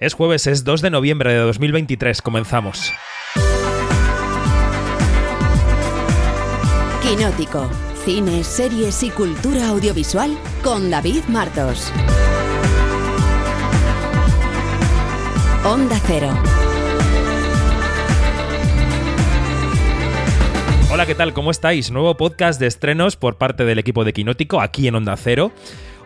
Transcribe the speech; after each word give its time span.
Es 0.00 0.14
jueves, 0.14 0.46
es 0.46 0.64
2 0.64 0.80
de 0.80 0.88
noviembre 0.88 1.30
de 1.30 1.40
2023. 1.40 2.22
Comenzamos. 2.22 2.90
Quinótico. 7.02 7.68
Cine, 8.02 8.42
series 8.42 9.02
y 9.02 9.10
cultura 9.10 9.68
audiovisual 9.68 10.38
con 10.64 10.88
David 10.88 11.24
Martos. 11.28 11.92
Onda 15.66 16.00
Cero. 16.06 16.30
Hola, 20.90 21.04
¿qué 21.04 21.14
tal? 21.14 21.34
¿Cómo 21.34 21.50
estáis? 21.50 21.90
Nuevo 21.90 22.16
podcast 22.16 22.58
de 22.58 22.68
estrenos 22.68 23.16
por 23.16 23.36
parte 23.36 23.66
del 23.66 23.78
equipo 23.78 24.04
de 24.04 24.14
Quinótico 24.14 24.62
aquí 24.62 24.88
en 24.88 24.94
Onda 24.94 25.18
Cero. 25.18 25.52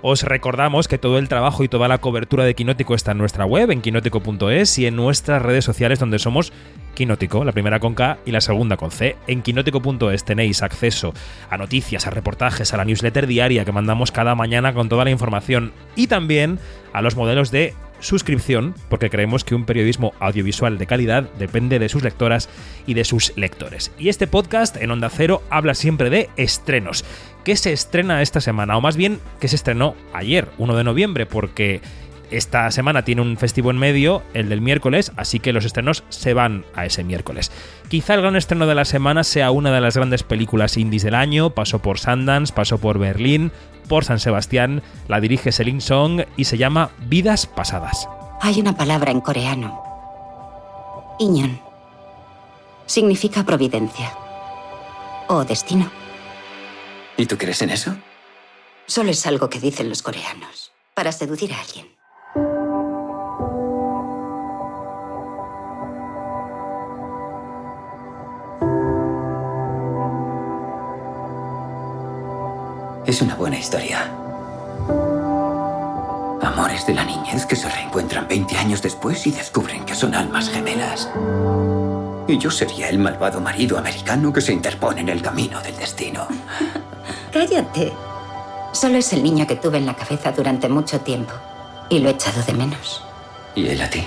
Os 0.07 0.23
recordamos 0.23 0.87
que 0.87 0.99
todo 0.99 1.17
el 1.17 1.31
trabajo 1.31 1.65
y 1.65 1.69
toda 1.69 1.89
la 1.89 1.97
cobertura 1.97 2.45
de 2.45 2.55
Quinótico 2.55 2.95
está 2.95 3.13
en 3.13 3.19
nuestra 3.19 3.47
web, 3.47 3.71
en 3.71 3.81
quinótico.es 3.81 4.79
y 4.79 4.85
en 4.85 4.97
nuestras 4.97 5.41
redes 5.41 5.65
sociales 5.65 5.99
donde 5.99 6.19
somos 6.19 6.53
Quinótico, 6.95 7.43
la 7.43 7.53
primera 7.53 7.81
con 7.81 7.95
K 7.95 8.19
y 8.27 8.31
la 8.31 8.43
segunda 8.43 8.77
con 8.77 8.91
C. 8.91 9.17
En 9.27 9.41
quinótico.es 9.41 10.25
tenéis 10.25 10.63
acceso 10.63 11.15
a 11.49 11.57
noticias, 11.57 12.07
a 12.07 12.11
reportajes, 12.11 12.75
a 12.75 12.77
la 12.77 12.85
newsletter 12.85 13.27
diaria 13.27 13.65
que 13.65 13.73
mandamos 13.73 14.13
cada 14.13 14.35
mañana 14.35 14.75
con 14.75 14.91
toda 14.91 15.05
la 15.05 15.11
información 15.11 15.73
y 15.97 16.07
también 16.07 16.59
a 16.93 17.01
los 17.01 17.17
modelos 17.17 17.51
de 17.51 17.73
suscripción, 18.05 18.75
porque 18.89 19.11
creemos 19.11 19.45
que 19.45 19.55
un 19.55 19.65
periodismo 19.65 20.13
audiovisual 20.21 20.79
de 20.79 20.87
calidad 20.87 21.29
depende 21.39 21.79
de 21.79 21.89
sus 21.89 22.03
lectoras 22.03 22.49
y 22.87 22.95
de 22.95 23.05
sus 23.05 23.33
lectores. 23.37 23.93
Y 23.99 24.11
este 24.11 24.27
podcast 24.27 24.77
en 24.77 24.91
Onda 24.91 25.09
Cero 25.09 25.43
habla 25.51 25.75
siempre 25.75 26.11
de 26.11 26.29
estrenos. 26.37 27.05
¿Qué 27.45 27.57
se 27.57 27.73
estrena 27.73 28.23
esta 28.23 28.41
semana? 28.41 28.77
O 28.77 28.81
más 28.81 28.97
bien, 28.97 29.21
¿qué 29.41 29.49
se 29.49 29.57
estrenó 29.57 29.95
ayer, 30.13 30.49
1 30.59 30.77
de 30.77 30.85
noviembre? 30.85 31.27
Porque 31.27 31.81
esta 32.31 32.71
semana 32.71 33.05
tiene 33.05 33.23
un 33.23 33.37
festivo 33.37 33.71
en 33.71 33.79
medio, 33.79 34.23
el 34.35 34.49
del 34.49 34.61
miércoles, 34.61 35.13
así 35.17 35.41
que 35.41 35.53
los 35.53 35.65
estrenos 35.65 36.05
se 36.09 36.35
van 36.35 36.65
a 36.75 36.87
ese 36.87 37.05
miércoles. 37.05 37.51
Quizá 37.89 38.15
el 38.15 38.23
gran 38.23 38.37
estreno 38.37 38.67
de 38.67 38.75
la 38.75 38.85
semana 38.85 39.25
sea 39.25 39.51
una 39.51 39.73
de 39.73 39.81
las 39.81 39.97
grandes 39.97 40.23
películas 40.23 40.77
indies 40.77 41.03
del 41.03 41.15
año, 41.15 41.51
pasó 41.51 41.81
por 41.81 41.99
Sundance, 41.99 42.53
pasó 42.53 42.79
por 42.79 42.99
Berlín, 42.99 43.53
por 43.89 44.05
San 44.05 44.21
Sebastián, 44.21 44.83
la 45.09 45.21
dirige 45.21 45.53
Selin 45.53 45.81
Song 45.81 46.23
y 46.37 46.45
se 46.45 46.59
llama 46.59 46.91
Vidas 47.07 47.47
Pasadas. 47.47 48.09
Hay 48.41 48.61
una 48.61 48.77
palabra 48.77 49.11
en 49.11 49.21
coreano. 49.21 49.83
Iñon. 51.19 51.61
Significa 52.87 53.45
providencia. 53.45 54.13
O 55.29 55.45
destino. 55.45 55.91
¿Y 57.17 57.27
tú 57.27 57.39
crees 57.39 57.63
en 57.63 57.71
eso? 57.71 57.95
Solo 58.87 59.11
es 59.11 59.27
algo 59.27 59.49
que 59.49 59.61
dicen 59.61 59.89
los 59.89 60.03
coreanos. 60.03 60.73
Para 60.95 61.13
seducir 61.13 61.53
a 61.53 61.61
alguien. 61.61 61.94
Es 73.15 73.23
una 73.23 73.37
buena 73.37 73.57
historia. 73.57 74.11
Amores 76.43 76.85
de 76.85 76.95
la 76.95 77.05
niñez 77.05 77.47
que 77.47 77.55
se 77.55 77.69
reencuentran 77.69 78.27
20 78.27 78.57
años 78.57 78.83
después 78.83 79.25
y 79.29 79.31
descubren 79.31 79.85
que 79.85 79.95
son 79.95 80.17
almas 80.17 80.49
gemelas. 80.49 81.09
Y 82.27 82.39
yo 82.39 82.51
sería 82.51 82.89
el 82.89 82.99
malvado 82.99 83.41
marido 83.41 83.79
americano 83.79 84.33
que 84.33 84.41
se 84.41 84.53
interpone 84.53 85.03
en 85.03 85.11
el 85.11 85.23
camino 85.23 85.63
del 85.63 85.77
destino. 85.77 86.27
Cállate. 87.33 87.93
Solo 88.73 88.99
es 88.99 89.13
el 89.13 89.23
niño 89.23 89.47
que 89.47 89.55
tuve 89.55 89.79
en 89.79 89.87
la 89.87 89.95
cabeza 89.95 90.33
durante 90.33 90.69
mucho 90.69 91.01
tiempo. 91.03 91.35
Y 91.91 92.01
lo 92.01 92.09
he 92.09 92.15
echado 92.15 92.43
de 92.43 92.55
menos. 92.55 93.01
¿Y 93.55 93.69
él 93.69 93.81
a 93.81 93.89
ti? 93.89 94.05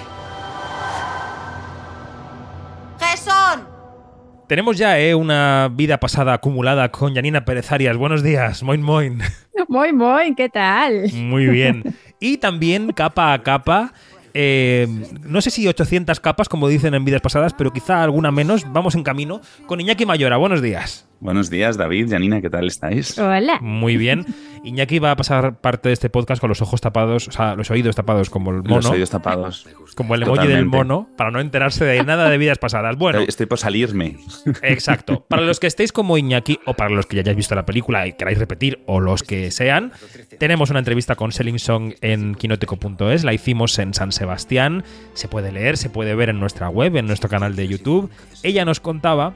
Tenemos 4.47 4.77
ya 4.77 4.97
eh, 4.97 5.13
una 5.13 5.69
vida 5.73 5.99
pasada 5.99 6.33
acumulada 6.33 6.89
con 6.89 7.13
Janina 7.13 7.43
Pérez 7.43 7.69
Arias. 7.71 7.97
Buenos 7.97 8.23
días, 8.23 8.63
moin 8.63 8.81
moin. 8.81 9.19
Moin 9.69 9.97
moin, 9.97 10.35
¿qué 10.35 10.47
tal? 10.47 11.11
Muy 11.13 11.47
bien. 11.47 11.83
Y 12.21 12.37
también 12.37 12.93
capa 12.93 13.33
a 13.33 13.43
capa 13.43 13.91
eh, 14.39 14.87
no 15.23 15.41
sé 15.41 15.49
si 15.49 15.67
800 15.67 16.19
capas, 16.19 16.47
como 16.47 16.67
dicen 16.67 16.93
en 16.93 17.03
vidas 17.03 17.21
pasadas, 17.21 17.55
pero 17.57 17.73
quizá 17.73 18.03
alguna 18.03 18.30
menos. 18.31 18.71
Vamos 18.71 18.93
en 18.93 19.02
camino 19.02 19.41
con 19.65 19.81
Iñaki 19.81 20.05
Mayora. 20.05 20.37
Buenos 20.37 20.61
días. 20.61 21.06
Buenos 21.20 21.50
días, 21.50 21.78
David, 21.78 22.11
Janina, 22.11 22.42
¿qué 22.42 22.50
tal 22.50 22.67
estáis? 22.67 23.17
Hola. 23.17 23.58
Muy 23.60 23.98
bien. 23.98 24.26
Iñaki 24.64 25.00
va 25.00 25.11
a 25.11 25.16
pasar 25.16 25.60
parte 25.60 25.89
de 25.89 25.94
este 25.94 26.10
podcast 26.10 26.39
con 26.39 26.50
los 26.50 26.61
ojos 26.61 26.80
tapados, 26.80 27.28
o 27.28 27.32
sea, 27.32 27.55
los 27.55 27.72
oídos 27.72 27.95
tapados, 27.95 28.30
como 28.30 28.52
el 28.52 28.58
mono. 28.58 28.76
Los 28.76 28.86
oídos 28.86 29.10
tapados. 29.10 29.67
Como 29.95 30.14
el 30.14 30.23
emoji 30.23 30.48
del 30.48 30.66
mono, 30.66 31.10
para 31.17 31.32
no 31.32 31.39
enterarse 31.39 31.86
de 31.86 32.04
nada 32.04 32.30
de 32.30 32.38
vidas 32.38 32.60
pasadas. 32.60 32.98
Bueno. 32.98 33.20
Estoy 33.20 33.48
por 33.48 33.58
salirme. 33.58 34.17
Exacto. 34.61 35.26
Para 35.28 35.42
los 35.42 35.60
que 35.60 35.66
estéis 35.67 35.92
como 35.92 36.17
Iñaki, 36.17 36.60
o 36.66 36.76
para 36.76 36.92
los 36.92 37.08
que 37.08 37.16
ya 37.16 37.22
hayáis 37.22 37.38
visto 37.38 37.55
la 37.55 37.66
película 37.66 38.05
y 38.05 38.14
queráis 38.14 38.38
repetir, 38.38 38.84
o 38.86 38.99
los 38.99 39.23
que 39.23 39.49
sean, 39.49 39.94
tenemos 40.38 40.70
una 40.70 40.80
entrevista 40.80 41.16
con 41.16 41.32
Selling 41.32 41.60
Song 41.60 41.94
en 42.02 42.36
quinótico.es. 42.36 43.23
La 43.23 43.34
hicimos 43.34 43.80
en 43.80 43.95
San 43.95 44.11
Sebastián. 44.11 44.84
Se 45.14 45.28
puede 45.28 45.52
leer, 45.52 45.78
se 45.78 45.89
puede 45.89 46.14
ver 46.14 46.30
en 46.30 46.39
nuestra 46.39 46.70
web, 46.70 46.95
en 46.95 47.08
nuestro 47.08 47.28
canal 47.28 47.55
de 47.55 47.67
YouTube. 47.67 48.11
Ella 48.44 48.66
nos 48.66 48.80
contaba 48.80 49.34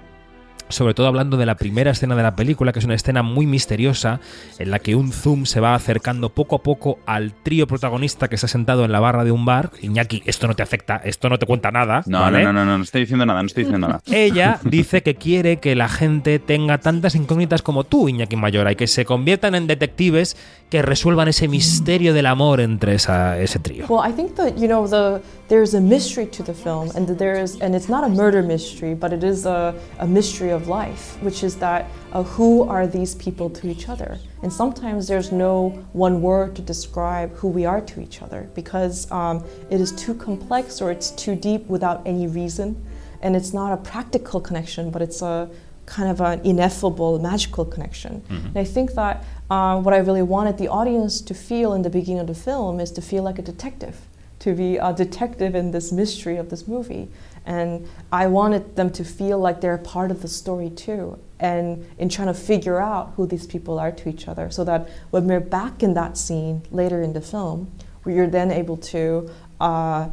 sobre 0.71 0.93
todo 0.93 1.07
hablando 1.07 1.37
de 1.37 1.45
la 1.45 1.55
primera 1.55 1.91
escena 1.91 2.15
de 2.15 2.23
la 2.23 2.35
película, 2.35 2.71
que 2.71 2.79
es 2.79 2.85
una 2.85 2.95
escena 2.95 3.23
muy 3.23 3.45
misteriosa, 3.45 4.19
en 4.59 4.71
la 4.71 4.79
que 4.79 4.95
un 4.95 5.11
zoom 5.11 5.45
se 5.45 5.59
va 5.59 5.75
acercando 5.75 6.29
poco 6.29 6.55
a 6.55 6.63
poco 6.63 6.99
al 7.05 7.33
trío 7.33 7.67
protagonista 7.67 8.27
que 8.27 8.35
está 8.35 8.47
sentado 8.47 8.85
en 8.85 8.91
la 8.91 8.99
barra 8.99 9.23
de 9.23 9.31
un 9.31 9.45
bar. 9.45 9.71
Iñaki, 9.81 10.23
esto 10.25 10.47
no 10.47 10.55
te 10.55 10.63
afecta, 10.63 11.01
esto 11.03 11.29
no 11.29 11.37
te 11.37 11.45
cuenta 11.45 11.71
nada. 11.71 12.03
No, 12.05 12.29
no, 12.31 12.39
no, 12.39 12.53
no, 12.53 12.65
no, 12.65 12.77
no 12.77 12.83
estoy 12.83 13.01
diciendo 13.01 13.25
nada, 13.25 13.41
no 13.41 13.47
estoy 13.47 13.63
diciendo 13.63 13.87
nada. 13.87 14.01
Ella 14.11 14.59
dice 14.63 15.03
que 15.03 15.15
quiere 15.15 15.57
que 15.57 15.75
la 15.75 15.89
gente 15.89 16.39
tenga 16.39 16.79
tantas 16.79 17.15
incógnitas 17.15 17.61
como 17.61 17.83
tú, 17.83 18.09
Iñaki 18.09 18.35
Mayora, 18.35 18.71
y 18.71 18.75
que 18.75 18.87
se 18.87 19.05
conviertan 19.05 19.55
en 19.55 19.67
detectives 19.67 20.37
que 20.69 20.81
resuelvan 20.81 21.27
ese 21.27 21.47
misterio 21.47 22.13
del 22.13 22.25
amor 22.25 22.61
entre 22.61 22.95
esa, 22.95 23.37
ese 23.39 23.59
trío. 23.59 23.85
Well, 23.89 24.09
I 24.09 24.13
think 24.13 24.35
that 24.35 24.55
you 24.55 24.67
know 24.67 24.87
the 24.87 25.21
there's 25.51 25.73
a 25.73 25.81
mystery 25.81 26.25
to 26.27 26.43
the 26.43 26.53
film, 26.53 26.89
and 26.95 27.07
that 27.07 27.17
there 27.17 27.37
is, 27.37 27.59
and 27.59 27.75
it's 27.75 27.89
not 27.89 28.05
a 28.05 28.07
murder 28.07 28.41
mystery, 28.41 28.95
but 28.95 29.11
it 29.11 29.21
is 29.21 29.45
a, 29.45 29.75
a 29.99 30.07
mystery 30.07 30.49
of 30.49 30.60
life, 30.67 31.21
which 31.21 31.43
is 31.43 31.55
that 31.57 31.89
uh, 32.13 32.23
who 32.23 32.63
are 32.63 32.87
these 32.87 33.15
people 33.15 33.49
to 33.49 33.67
each 33.67 33.89
other? 33.89 34.19
And 34.43 34.51
sometimes 34.51 35.07
there's 35.07 35.31
no 35.31 35.69
one 35.93 36.21
word 36.21 36.55
to 36.55 36.61
describe 36.61 37.33
who 37.35 37.47
we 37.47 37.65
are 37.65 37.81
to 37.81 38.01
each 38.01 38.21
other 38.21 38.49
because 38.55 39.11
um, 39.11 39.45
it 39.69 39.79
is 39.79 39.91
too 39.91 40.15
complex 40.15 40.81
or 40.81 40.91
it's 40.91 41.11
too 41.11 41.35
deep 41.35 41.67
without 41.67 42.01
any 42.05 42.27
reason, 42.27 42.83
and 43.21 43.35
it's 43.35 43.53
not 43.53 43.71
a 43.73 43.77
practical 43.77 44.41
connection, 44.41 44.89
but 44.89 45.01
it's 45.01 45.21
a 45.21 45.49
kind 45.85 46.09
of 46.09 46.21
an 46.21 46.39
ineffable, 46.45 47.19
magical 47.19 47.65
connection. 47.65 48.21
Mm-hmm. 48.21 48.47
And 48.47 48.57
I 48.57 48.63
think 48.63 48.93
that 48.93 49.23
uh, 49.49 49.79
what 49.81 49.93
I 49.93 49.97
really 49.97 50.23
wanted 50.23 50.57
the 50.57 50.69
audience 50.69 51.21
to 51.21 51.33
feel 51.33 51.73
in 51.73 51.81
the 51.81 51.89
beginning 51.89 52.21
of 52.21 52.27
the 52.27 52.35
film 52.35 52.79
is 52.79 52.91
to 52.91 53.01
feel 53.01 53.23
like 53.23 53.37
a 53.37 53.41
detective, 53.41 53.97
to 54.39 54.53
be 54.55 54.77
a 54.77 54.93
detective 54.93 55.53
in 55.53 55.71
this 55.71 55.91
mystery 55.91 56.37
of 56.37 56.49
this 56.49 56.67
movie. 56.67 57.09
And 57.45 57.87
I 58.11 58.27
wanted 58.27 58.75
them 58.75 58.91
to 58.91 59.03
feel 59.03 59.39
like 59.39 59.61
they're 59.61 59.77
part 59.77 60.11
of 60.11 60.21
the 60.21 60.27
story 60.27 60.69
too, 60.69 61.17
and 61.39 61.85
in 61.97 62.07
trying 62.07 62.27
to 62.27 62.35
figure 62.35 62.79
out 62.79 63.13
who 63.15 63.25
these 63.25 63.47
people 63.47 63.79
are 63.79 63.91
to 63.91 64.09
each 64.09 64.27
other, 64.27 64.51
so 64.51 64.63
that 64.65 64.87
when 65.09 65.25
we're 65.25 65.39
back 65.39 65.81
in 65.81 65.95
that 65.95 66.17
scene 66.17 66.61
later 66.71 67.01
in 67.01 67.13
the 67.13 67.21
film, 67.21 67.71
we're 68.05 68.27
then 68.27 68.51
able 68.51 68.77
to 68.77 69.29
uh, 69.59 70.09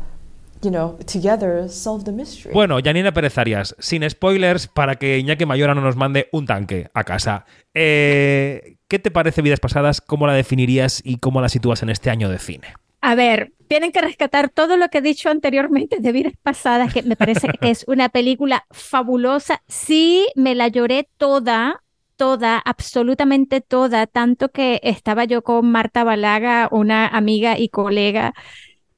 you 0.63 0.71
know, 0.71 0.99
together 1.07 1.69
solve 1.69 2.05
the 2.05 2.13
mystery. 2.13 2.53
Bueno, 2.53 2.79
Janina 2.83 3.13
Pérez 3.13 3.39
Arias, 3.39 3.75
sin 3.79 4.09
spoilers, 4.09 4.67
para 4.67 4.97
que 4.97 5.19
Iñaki 5.19 5.47
Mayora 5.47 5.75
no 5.75 5.81
nos 5.81 5.97
mande 5.97 6.29
un 6.33 6.47
tanque 6.47 6.89
a 6.95 7.05
casa. 7.05 7.45
Eh, 7.75 8.77
¿Qué 8.89 8.99
te 8.99 9.11
parece 9.11 9.43
Vidas 9.43 9.61
Pasadas? 9.61 10.01
¿Cómo 10.01 10.27
la 10.27 10.33
definirías 10.33 11.01
y 11.05 11.19
cómo 11.19 11.41
la 11.41 11.49
sitúas 11.49 11.83
en 11.83 11.91
este 11.91 12.11
año 12.11 12.29
de 12.29 12.39
cine? 12.39 12.69
A 13.01 13.15
ver, 13.15 13.53
tienen 13.69 13.93
que 13.93 14.01
rescatar 14.01 14.49
todo 14.49 14.77
lo 14.77 14.89
que 14.89 14.99
he 14.99 15.03
dicho 15.03 15.31
anteriormente 15.31 15.99
de 16.01 16.13
Vidas 16.13 16.35
Pasadas, 16.43 16.93
que 16.93 17.03
me 17.03 17.17
parece 17.17 17.49
que 17.49 17.71
es 17.71 17.85
una 17.87 18.09
película 18.09 18.67
fabulosa. 18.71 19.63
Sí, 19.69 20.27
me 20.35 20.55
la 20.55 20.69
lloré 20.69 21.09
toda, 21.19 21.85
toda, 22.17 22.59
absolutamente 22.59 23.61
toda, 23.61 24.07
tanto 24.07 24.51
que 24.51 24.81
estaba 24.83 25.25
yo 25.25 25.43
con 25.43 25.71
Marta 25.71 26.03
Balaga, 26.05 26.69
una 26.73 27.07
amiga 27.07 27.59
y 27.59 27.69
colega, 27.69 28.35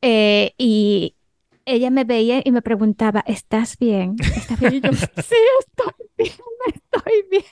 eh, 0.03 0.55
y 0.57 1.17
ella 1.67 1.91
me 1.91 2.05
veía 2.05 2.41
y 2.45 2.51
me 2.53 2.63
preguntaba, 2.63 3.23
¿estás 3.27 3.77
bien? 3.79 4.17
¿Estás 4.21 4.59
bien? 4.59 4.75
Y 4.77 4.81
yo, 4.81 4.93
sí, 5.23 5.37
estoy 5.61 6.07
bien, 6.17 6.33
estoy 6.67 7.25
bien. 7.31 7.45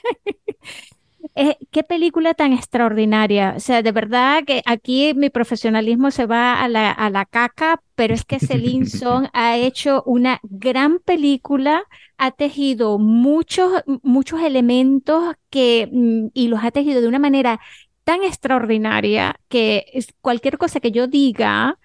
Eh, 1.35 1.57
qué 1.71 1.83
película 1.83 2.33
tan 2.33 2.53
extraordinaria. 2.53 3.53
O 3.55 3.59
sea, 3.59 3.81
de 3.81 3.91
verdad 3.91 4.43
que 4.45 4.61
aquí 4.65 5.13
mi 5.15 5.29
profesionalismo 5.29 6.11
se 6.11 6.25
va 6.25 6.61
a 6.61 6.67
la, 6.67 6.91
a 6.91 7.09
la 7.09 7.25
caca, 7.25 7.81
pero 7.95 8.13
es 8.13 8.25
que 8.25 8.39
Celine 8.39 8.87
Song 8.87 9.27
ha 9.33 9.57
hecho 9.57 10.03
una 10.05 10.39
gran 10.43 10.99
película, 10.99 11.83
ha 12.17 12.31
tejido 12.31 12.97
muchos, 12.99 13.83
muchos 14.03 14.41
elementos 14.41 15.35
que, 15.49 15.87
mm, 15.91 16.27
y 16.33 16.47
los 16.49 16.63
ha 16.63 16.71
tejido 16.71 17.01
de 17.01 17.07
una 17.07 17.19
manera 17.19 17.59
tan 18.03 18.23
extraordinaria 18.23 19.39
que 19.49 19.85
cualquier 20.21 20.57
cosa 20.57 20.79
que 20.79 20.91
yo 20.91 21.07
diga 21.07 21.77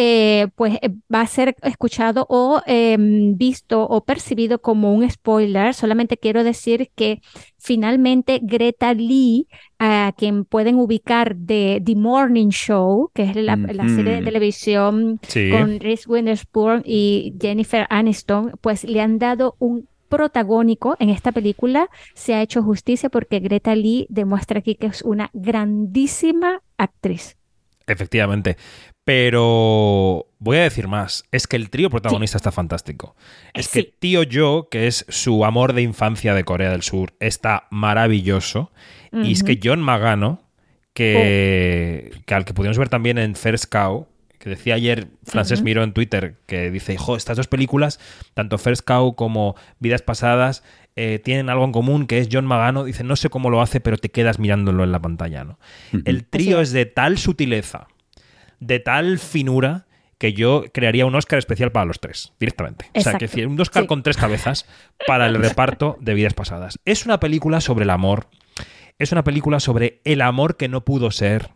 eh, 0.00 0.46
pues 0.54 0.78
eh, 0.80 0.90
va 1.12 1.22
a 1.22 1.26
ser 1.26 1.56
escuchado 1.62 2.24
o 2.28 2.62
em, 2.66 3.36
visto 3.36 3.82
o 3.82 4.04
percibido 4.04 4.60
como 4.60 4.94
un 4.94 5.10
spoiler. 5.10 5.74
Solamente 5.74 6.16
quiero 6.16 6.44
decir 6.44 6.90
que 6.94 7.20
finalmente 7.58 8.38
Greta 8.40 8.94
Lee, 8.94 9.48
a 9.80 10.12
quien 10.16 10.44
pueden 10.44 10.76
ubicar 10.76 11.34
de 11.34 11.82
The 11.84 11.96
Morning 11.96 12.50
Show, 12.50 13.10
que 13.12 13.24
es 13.24 13.34
la, 13.34 13.56
la 13.56 13.88
serie 13.88 14.14
de 14.14 14.22
televisión 14.22 15.18
Sí. 15.26 15.50
con 15.50 15.80
Reese 15.80 16.08
Witherspoon 16.08 16.82
y 16.84 17.34
Jennifer 17.40 17.84
Aniston, 17.90 18.52
pues 18.60 18.84
le 18.84 19.00
han 19.00 19.18
dado 19.18 19.56
un 19.58 19.88
protagónico 20.08 20.94
en 21.00 21.10
esta 21.10 21.32
película. 21.32 21.88
Se 22.14 22.34
ha 22.34 22.42
hecho 22.42 22.62
justicia 22.62 23.08
porque 23.10 23.40
Greta 23.40 23.74
Lee 23.74 24.06
demuestra 24.10 24.60
aquí 24.60 24.76
que 24.76 24.86
es 24.86 25.02
una 25.02 25.30
grandísima 25.32 26.62
actriz. 26.76 27.36
Efectivamente. 27.88 28.56
Pero 29.04 30.26
voy 30.38 30.58
a 30.58 30.62
decir 30.62 30.86
más. 30.86 31.24
Es 31.32 31.46
que 31.46 31.56
el 31.56 31.70
trío 31.70 31.88
protagonista 31.88 32.36
está 32.36 32.52
fantástico. 32.52 33.16
Es 33.54 33.68
que 33.68 33.80
Sí. 33.80 33.94
Tío 33.98 34.22
Yo, 34.22 34.68
que 34.70 34.86
es 34.86 35.06
su 35.08 35.44
amor 35.46 35.72
de 35.72 35.82
infancia 35.82 36.34
de 36.34 36.44
Corea 36.44 36.70
del 36.70 36.82
Sur, 36.82 37.14
está 37.18 37.66
maravilloso. 37.70 38.70
Y 39.10 39.32
es 39.32 39.42
que 39.42 39.58
John 39.62 39.80
Magano, 39.80 40.42
que, 40.92 42.12
que 42.26 42.34
al 42.34 42.44
que 42.44 42.52
pudimos 42.52 42.76
ver 42.76 42.90
también 42.90 43.16
en 43.16 43.34
First 43.34 43.72
Cow, 43.72 44.06
que 44.38 44.50
decía 44.50 44.74
ayer 44.74 45.08
Frances 45.24 45.60
Ujú. 45.60 45.64
Miró 45.64 45.82
en 45.82 45.92
Twitter, 45.92 46.36
que 46.46 46.70
dice, 46.70 46.92
hijo, 46.92 47.16
estas 47.16 47.36
dos 47.36 47.48
películas, 47.48 47.98
tanto 48.34 48.58
First 48.58 48.82
Cow 48.84 49.14
como 49.14 49.56
Vidas 49.78 50.02
Pasadas, 50.02 50.62
eh, 51.00 51.20
tienen 51.20 51.48
algo 51.48 51.64
en 51.64 51.70
común, 51.70 52.06
que 52.08 52.18
es 52.18 52.28
John 52.32 52.44
Magano. 52.44 52.82
Dice, 52.84 53.04
no 53.04 53.14
sé 53.14 53.30
cómo 53.30 53.50
lo 53.50 53.62
hace, 53.62 53.78
pero 53.80 53.96
te 53.98 54.08
quedas 54.10 54.40
mirándolo 54.40 54.82
en 54.82 54.90
la 54.90 55.00
pantalla, 55.00 55.44
¿no? 55.44 55.58
El 56.04 56.24
trío 56.26 56.60
es 56.60 56.72
de 56.72 56.86
tal 56.86 57.18
sutileza, 57.18 57.86
de 58.58 58.80
tal 58.80 59.18
finura, 59.20 59.86
que 60.18 60.32
yo 60.32 60.64
crearía 60.74 61.06
un 61.06 61.14
Oscar 61.14 61.38
especial 61.38 61.70
para 61.70 61.86
los 61.86 62.00
tres, 62.00 62.32
directamente. 62.40 62.86
O 62.86 62.88
sea, 62.94 63.00
Exacto. 63.12 63.18
que 63.20 63.26
decir, 63.26 63.46
un 63.46 63.60
Oscar 63.60 63.84
Sí. 63.84 63.86
con 63.86 64.02
tres 64.02 64.16
cabezas 64.16 64.66
para 65.06 65.26
el 65.28 65.36
reparto 65.36 65.96
de 66.00 66.14
Vidas 66.14 66.34
Pasadas. 66.34 66.80
Es 66.84 67.06
una 67.06 67.20
película 67.20 67.60
sobre 67.60 67.84
el 67.84 67.90
amor. 67.90 68.26
Es 68.98 69.12
una 69.12 69.22
película 69.22 69.60
sobre 69.60 70.00
el 70.04 70.20
amor 70.20 70.56
que 70.56 70.66
no 70.66 70.84
pudo 70.84 71.12
ser. 71.12 71.50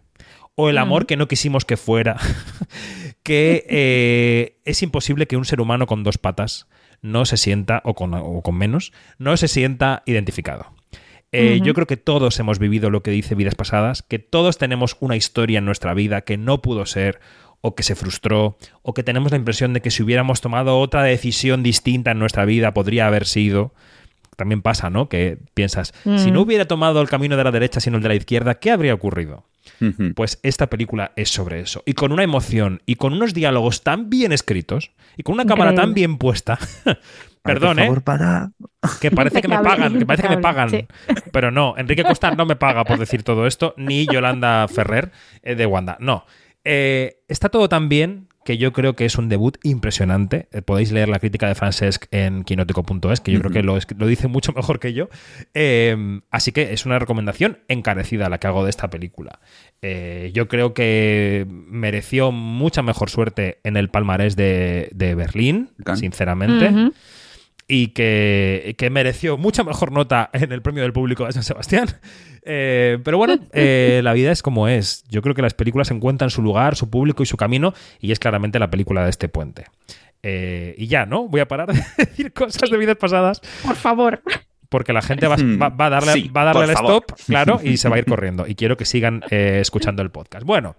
O 0.55 0.69
el 0.71 0.79
amor 0.79 1.03
Ujú. 1.03 1.07
que 1.09 1.17
no 1.17 1.27
quisimos 1.27 1.65
que 1.65 1.77
fuera. 1.77 2.17
que 3.25 3.67
eh, 3.69 4.61
es 4.65 4.83
imposible 4.83 5.27
que 5.27 5.37
un 5.37 5.45
ser 5.45 5.61
humano 5.61 5.87
con 5.87 6.05
dos 6.05 6.19
patas 6.19 6.69
no 7.03 7.25
se 7.25 7.37
sienta, 7.37 7.83
o 7.85 7.95
con, 7.95 8.15
o 8.15 8.41
con 8.43 8.57
menos, 8.57 8.93
no 9.19 9.37
se 9.37 9.49
sienta 9.49 10.03
identificado. 10.07 10.73
Eh. 11.33 11.61
Yo 11.63 11.73
creo 11.73 11.87
que 11.87 11.97
todos 11.97 12.39
hemos 12.41 12.59
vivido 12.59 12.91
lo 12.91 13.03
que 13.03 13.11
dice 13.11 13.35
Vidas 13.35 13.55
Pasadas, 13.55 14.03
que 14.03 14.19
todos 14.19 14.59
tenemos 14.59 14.97
una 15.01 15.17
historia 15.17 15.59
en 15.59 15.65
nuestra 15.65 15.95
vida 15.95 16.21
que 16.23 16.37
no 16.37 16.61
pudo 16.61 16.85
ser, 16.85 17.21
o 17.63 17.75
que 17.75 17.85
se 17.85 17.95
frustró, 17.95 18.59
o 18.83 18.93
que 18.93 19.03
tenemos 19.03 19.31
la 19.31 19.39
impresión 19.39 19.73
de 19.73 19.81
que 19.81 19.91
si 19.91 20.03
hubiéramos 20.03 20.41
tomado 20.41 20.79
otra 20.79 21.05
decisión 21.05 21.63
distinta 21.63 22.11
en 22.11 22.19
nuestra 22.19 22.45
vida 22.45 22.75
podría 22.75 23.07
haber 23.07 23.25
sido. 23.25 23.73
También 24.37 24.63
pasa, 24.63 24.89
¿no? 24.91 25.09
Que 25.09 25.39
piensas, 25.55 25.93
si 26.05 26.31
Mm. 26.31 26.35
no 26.35 26.41
hubiera 26.43 26.65
tomado 26.67 27.01
el 27.03 27.09
camino 27.09 27.37
de 27.37 27.45
la 27.45 27.51
derecha 27.51 27.81
sino 27.81 27.97
el 27.99 28.03
de 28.03 28.09
la 28.09 28.15
izquierda, 28.15 28.55
¿qué 28.55 28.71
habría 28.71 28.95
ocurrido? 28.95 29.45
Pues 30.15 30.39
esta 30.43 30.69
película 30.69 31.13
es 31.17 31.29
sobre 31.31 31.61
eso. 31.61 31.83
Y 31.87 31.95
con 31.95 32.13
una 32.13 32.23
emoción 32.23 32.83
y 32.87 32.95
con 32.97 33.13
unos 33.13 33.35
diálogos 33.35 33.83
tan 33.83 34.11
bien 34.11 34.33
escritos 34.33 34.93
y 35.17 35.23
con 35.25 35.35
una 35.35 35.45
cámara 35.45 35.75
tan 35.75 35.93
bien 35.95 36.19
puesta. 36.19 36.59
Ay, 36.87 36.95
Perdón, 37.43 37.79
¿eh? 37.81 37.91
para. 38.05 38.53
Que 39.01 39.11
parece 39.11 39.43
que 39.43 39.49
me 39.49 39.59
pagan, 39.59 39.99
que 39.99 40.07
parece 40.07 40.29
que 40.29 40.37
me 40.37 40.43
pagan. 40.43 40.71
Pero 41.33 41.51
no, 41.51 41.75
Enrique 41.77 42.05
Costa 42.05 42.31
no 42.37 42.47
me 42.47 42.55
paga 42.55 42.85
por 42.85 42.99
decir 42.99 43.25
todo 43.25 43.47
esto, 43.49 43.75
ni 43.77 44.07
Yolanda 44.07 44.69
Ferrer 44.69 45.11
eh, 45.43 45.57
de 45.57 45.67
Wanda. 45.67 45.97
No. 46.01 46.25
Eh, 46.65 47.23
está 47.27 47.49
todo 47.49 47.69
tan 47.69 47.89
bien 47.89 48.29
que 48.45 48.59
yo 48.59 48.73
creo 48.73 48.95
que 48.97 49.05
es 49.05 49.17
un 49.17 49.29
debut 49.29 49.57
impresionante. 49.63 50.49
Eh, 50.53 50.63
podéis 50.63 50.93
leer 50.93 51.09
la 51.09 51.19
crítica 51.19 51.49
de 51.49 51.55
Francesc 51.55 52.07
en 52.11 52.45
quinótico.es, 52.45 53.21
que 53.21 53.33
yo 53.33 53.41
creo 53.41 53.53
que 53.53 53.63
lo, 53.63 53.79
lo 53.97 54.07
dice 54.07 54.29
mucho 54.29 54.53
mejor 54.57 54.81
que 54.81 54.93
yo. 54.93 55.09
Eh, 55.55 56.21
así 56.31 56.53
que 56.53 56.73
es 56.73 56.87
una 56.87 56.99
recomendación 56.99 57.59
encarecida 57.69 58.29
la 58.29 58.39
que 58.39 58.47
hago 58.47 58.65
de 58.65 58.71
esta 58.71 58.91
película. 58.91 59.41
Eh, 59.83 60.31
yo 60.35 60.49
creo 60.49 60.75
que 60.75 61.47
mereció 61.49 62.33
mucha 62.33 62.83
mejor 62.83 63.11
suerte 63.11 63.59
en 63.65 63.77
el 63.77 63.89
palmarés 63.89 64.37
de, 64.37 64.89
de 64.95 65.15
Berlín, 65.15 65.71
Can. 65.85 65.97
sinceramente 65.97 66.69
Ujú. 66.69 66.93
Y 67.75 67.89
que, 67.89 68.75
que 68.77 68.91
mereció 68.91 69.39
mucha 69.39 69.65
mejor 69.65 69.93
nota 69.93 70.29
en 70.35 70.53
el 70.53 70.61
premio 70.61 70.83
del 70.83 70.93
público 70.93 71.25
de 71.27 71.33
San 71.33 71.43
Sebastián. 71.43 71.87
Eh, 72.45 72.99
pero 73.05 73.19
bueno, 73.19 73.39
eh, 73.53 74.01
la 74.03 74.13
vida 74.15 74.33
es 74.33 74.43
como 74.43 74.67
es. 74.67 75.05
Yo 75.09 75.23
creo 75.23 75.33
que 75.33 75.43
las 75.43 75.55
películas 75.55 75.93
encuentran 75.93 76.29
su 76.29 76.43
lugar, 76.43 76.75
su 76.75 76.91
público 76.91 77.23
y 77.23 77.27
su 77.27 77.37
camino, 77.37 77.73
y 78.01 78.11
es 78.11 78.19
claramente 78.19 78.59
la 78.59 78.69
película 78.69 79.05
de 79.05 79.11
este 79.11 79.29
puente. 79.29 79.67
Eh, 80.25 80.75
y 80.77 80.89
ya, 80.89 81.07
¿no? 81.07 81.29
Voy 81.29 81.41
a 81.41 81.47
parar 81.47 81.73
de 81.73 81.81
decir 81.97 82.33
cosas 82.33 82.69
de 82.69 82.77
vidas 82.79 82.97
pasadas 82.97 83.41
Por 83.65 83.77
favor. 83.77 84.23
porque 84.69 84.93
la 84.93 85.03
gente 85.03 85.29
va, 85.29 85.37
Hmm, 85.37 85.63
va- 85.63 85.69
va 85.69 85.87
a 85.87 85.91
darle, 85.91 86.13
sí, 86.15 86.29
va 86.37 86.43
a 86.43 86.45
darle 86.47 86.73
favor. 86.75 87.05
stop, 87.07 87.17
claro, 87.29 87.61
y 87.65 87.77
se 87.77 87.89
va 87.89 87.95
a 87.95 87.99
ir 88.01 88.07
corriendo. 88.07 88.45
Y 88.49 88.57
quiero 88.57 88.77
que 88.77 88.87
sigan 88.87 89.23
eh, 89.31 89.59
escuchando 89.61 90.03
el 90.03 90.11
podcast. 90.11 90.45
Bueno. 90.45 90.75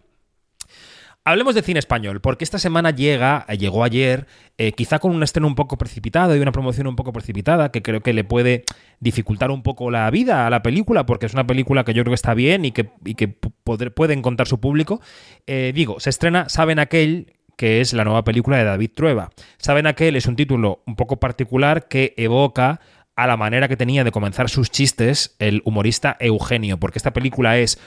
Hablemos 1.25 1.55
de 1.55 1.61
cine 1.61 1.79
español, 1.79 2.19
porque 2.19 2.43
esta 2.43 2.59
semana 2.59 2.91
llega, 2.91 3.45
eh, 3.47 3.57
llegó 3.57 3.85
ayer, 3.85 4.27
eh, 4.57 4.73
quizá 4.73 4.99
con 4.99 5.15
un 5.15 5.23
estreno 5.23 5.47
un 5.47 5.55
poco 5.55 5.77
precipitado 5.77 6.35
y 6.35 6.39
una 6.41 6.51
promoción 6.51 6.85
un 6.85 6.97
poco 6.97 7.13
precipitada, 7.13 7.71
que 7.71 7.81
creo 7.81 8.01
que 8.01 8.11
le 8.11 8.25
puede 8.25 8.65
dificultar 8.99 9.49
un 9.49 9.63
poco 9.63 9.89
la 9.89 10.09
vida 10.11 10.45
a 10.45 10.49
la 10.49 10.61
película, 10.61 11.05
porque 11.05 11.27
es 11.27 11.33
una 11.33 11.47
película 11.47 11.85
que 11.85 11.93
yo 11.93 12.03
creo 12.03 12.11
que 12.11 12.15
está 12.15 12.33
bien 12.33 12.65
y 12.65 12.73
que, 12.73 12.89
y 13.05 13.15
que 13.15 13.29
puede 13.29 14.13
encontrar 14.13 14.49
su 14.49 14.59
público. 14.59 14.99
Eh, 15.47 15.71
digo, 15.73 16.01
se 16.01 16.09
estrena 16.09 16.49
Saben 16.49 16.77
aquel, 16.77 17.31
que 17.55 17.79
es 17.79 17.93
la 17.93 18.03
nueva 18.03 18.25
película 18.25 18.57
de 18.57 18.65
David 18.65 18.91
Trueba. 18.93 19.29
Saben 19.59 19.87
aquel 19.87 20.17
es 20.17 20.25
un 20.25 20.35
título 20.35 20.83
un 20.85 20.97
poco 20.97 21.21
particular 21.21 21.87
que 21.87 22.13
evoca 22.17 22.81
a 23.15 23.27
la 23.27 23.37
manera 23.37 23.67
que 23.67 23.77
tenía 23.77 24.03
de 24.03 24.11
comenzar 24.11 24.49
sus 24.49 24.71
chistes 24.71 25.35
el 25.39 25.61
humorista 25.65 26.17
Eugenio, 26.19 26.79
porque 26.79 26.99
esta 26.99 27.13
película 27.13 27.57
es 27.57 27.79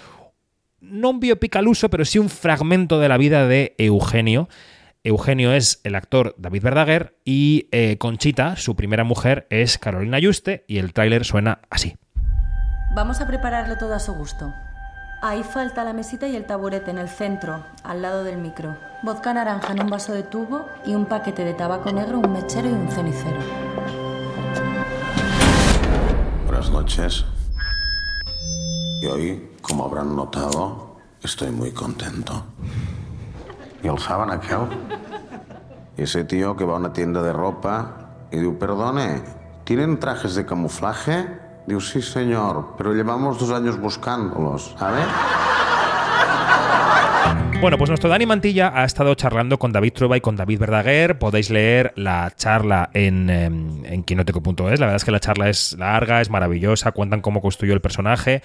no 0.80 1.10
un 1.10 1.20
biopic 1.20 1.56
al 1.56 1.68
uso, 1.68 1.90
pero 1.90 2.04
sí 2.04 2.18
un 2.18 2.28
fragmento 2.28 2.98
de 2.98 3.08
la 3.08 3.16
vida 3.16 3.46
de 3.46 3.74
Eugenio. 3.78 4.48
Eugenio 5.04 5.52
es 5.52 5.80
el 5.84 5.94
actor 5.94 6.34
David 6.36 6.62
Verdaguer 6.62 7.16
y 7.24 7.68
eh, 7.70 7.96
Conchita, 7.98 8.56
su 8.56 8.74
primera 8.74 9.04
mujer, 9.04 9.46
es 9.50 9.78
Carolina 9.78 10.18
Yuste 10.18 10.64
y 10.66 10.78
el 10.78 10.92
tráiler 10.92 11.24
suena 11.24 11.60
así. 11.70 11.96
Vamos 12.94 13.20
a 13.20 13.26
prepararlo 13.26 13.76
todo 13.78 13.94
a 13.94 14.00
su 14.00 14.14
gusto. 14.14 14.52
Ahí 15.22 15.42
falta 15.42 15.82
la 15.84 15.92
mesita 15.92 16.28
y 16.28 16.36
el 16.36 16.44
taburete 16.44 16.90
en 16.90 16.98
el 16.98 17.08
centro, 17.08 17.64
al 17.82 18.02
lado 18.02 18.22
del 18.22 18.36
micro. 18.36 18.76
Vodka 19.02 19.32
naranja 19.32 19.72
en 19.72 19.82
un 19.82 19.90
vaso 19.90 20.12
de 20.12 20.22
tubo 20.22 20.66
y 20.84 20.94
un 20.94 21.06
paquete 21.06 21.44
de 21.44 21.54
tabaco 21.54 21.90
negro, 21.92 22.18
un 22.18 22.32
mechero 22.32 22.68
y 22.68 22.72
un 22.72 22.88
cenicero. 22.88 23.38
Buenas 26.46 26.70
noches. 26.70 27.24
Y 29.02 29.06
hoy, 29.06 29.42
como 29.66 29.84
habrán 29.84 30.14
notado, 30.14 30.96
estoy 31.22 31.50
muy 31.50 31.72
contento. 31.72 32.44
¿Y 33.82 33.88
el 33.88 33.98
saben 33.98 34.30
aquel? 34.30 34.68
Ese 35.96 36.24
tío 36.24 36.56
que 36.56 36.64
va 36.64 36.74
a 36.74 36.76
una 36.78 36.92
tienda 36.92 37.22
de 37.22 37.32
ropa 37.32 38.28
y 38.30 38.38
dice, 38.38 38.52
perdone, 38.52 39.22
¿tienen 39.64 39.98
trajes 39.98 40.34
de 40.36 40.46
camuflaje? 40.46 41.26
Digo, 41.66 41.80
sí, 41.80 42.00
señor, 42.00 42.74
pero 42.78 42.92
llevamos 42.92 43.40
dos 43.40 43.50
años 43.50 43.80
buscándolos, 43.80 44.74
¿sabe? 44.78 45.00
Bueno, 47.60 47.78
pues 47.78 47.88
nuestro 47.88 48.10
Dani 48.10 48.26
Mantilla 48.26 48.70
ha 48.74 48.84
estado 48.84 49.14
charlando 49.14 49.58
con 49.58 49.72
David 49.72 49.94
Trueba 49.94 50.16
y 50.16 50.20
con 50.20 50.36
David 50.36 50.60
Verdaguer. 50.60 51.18
Podéis 51.18 51.50
leer 51.50 51.92
la 51.96 52.30
charla 52.36 52.90
en, 52.92 53.30
em, 53.30 53.84
en 53.84 54.04
quinótico.es. 54.04 54.78
La 54.78 54.86
verdad 54.86 54.96
es 54.96 55.04
que 55.04 55.10
la 55.10 55.20
charla 55.20 55.48
es 55.48 55.74
larga, 55.78 56.20
es 56.20 56.28
maravillosa, 56.28 56.92
cuentan 56.92 57.22
cómo 57.22 57.40
construyó 57.40 57.72
el 57.72 57.80
personaje. 57.80 58.42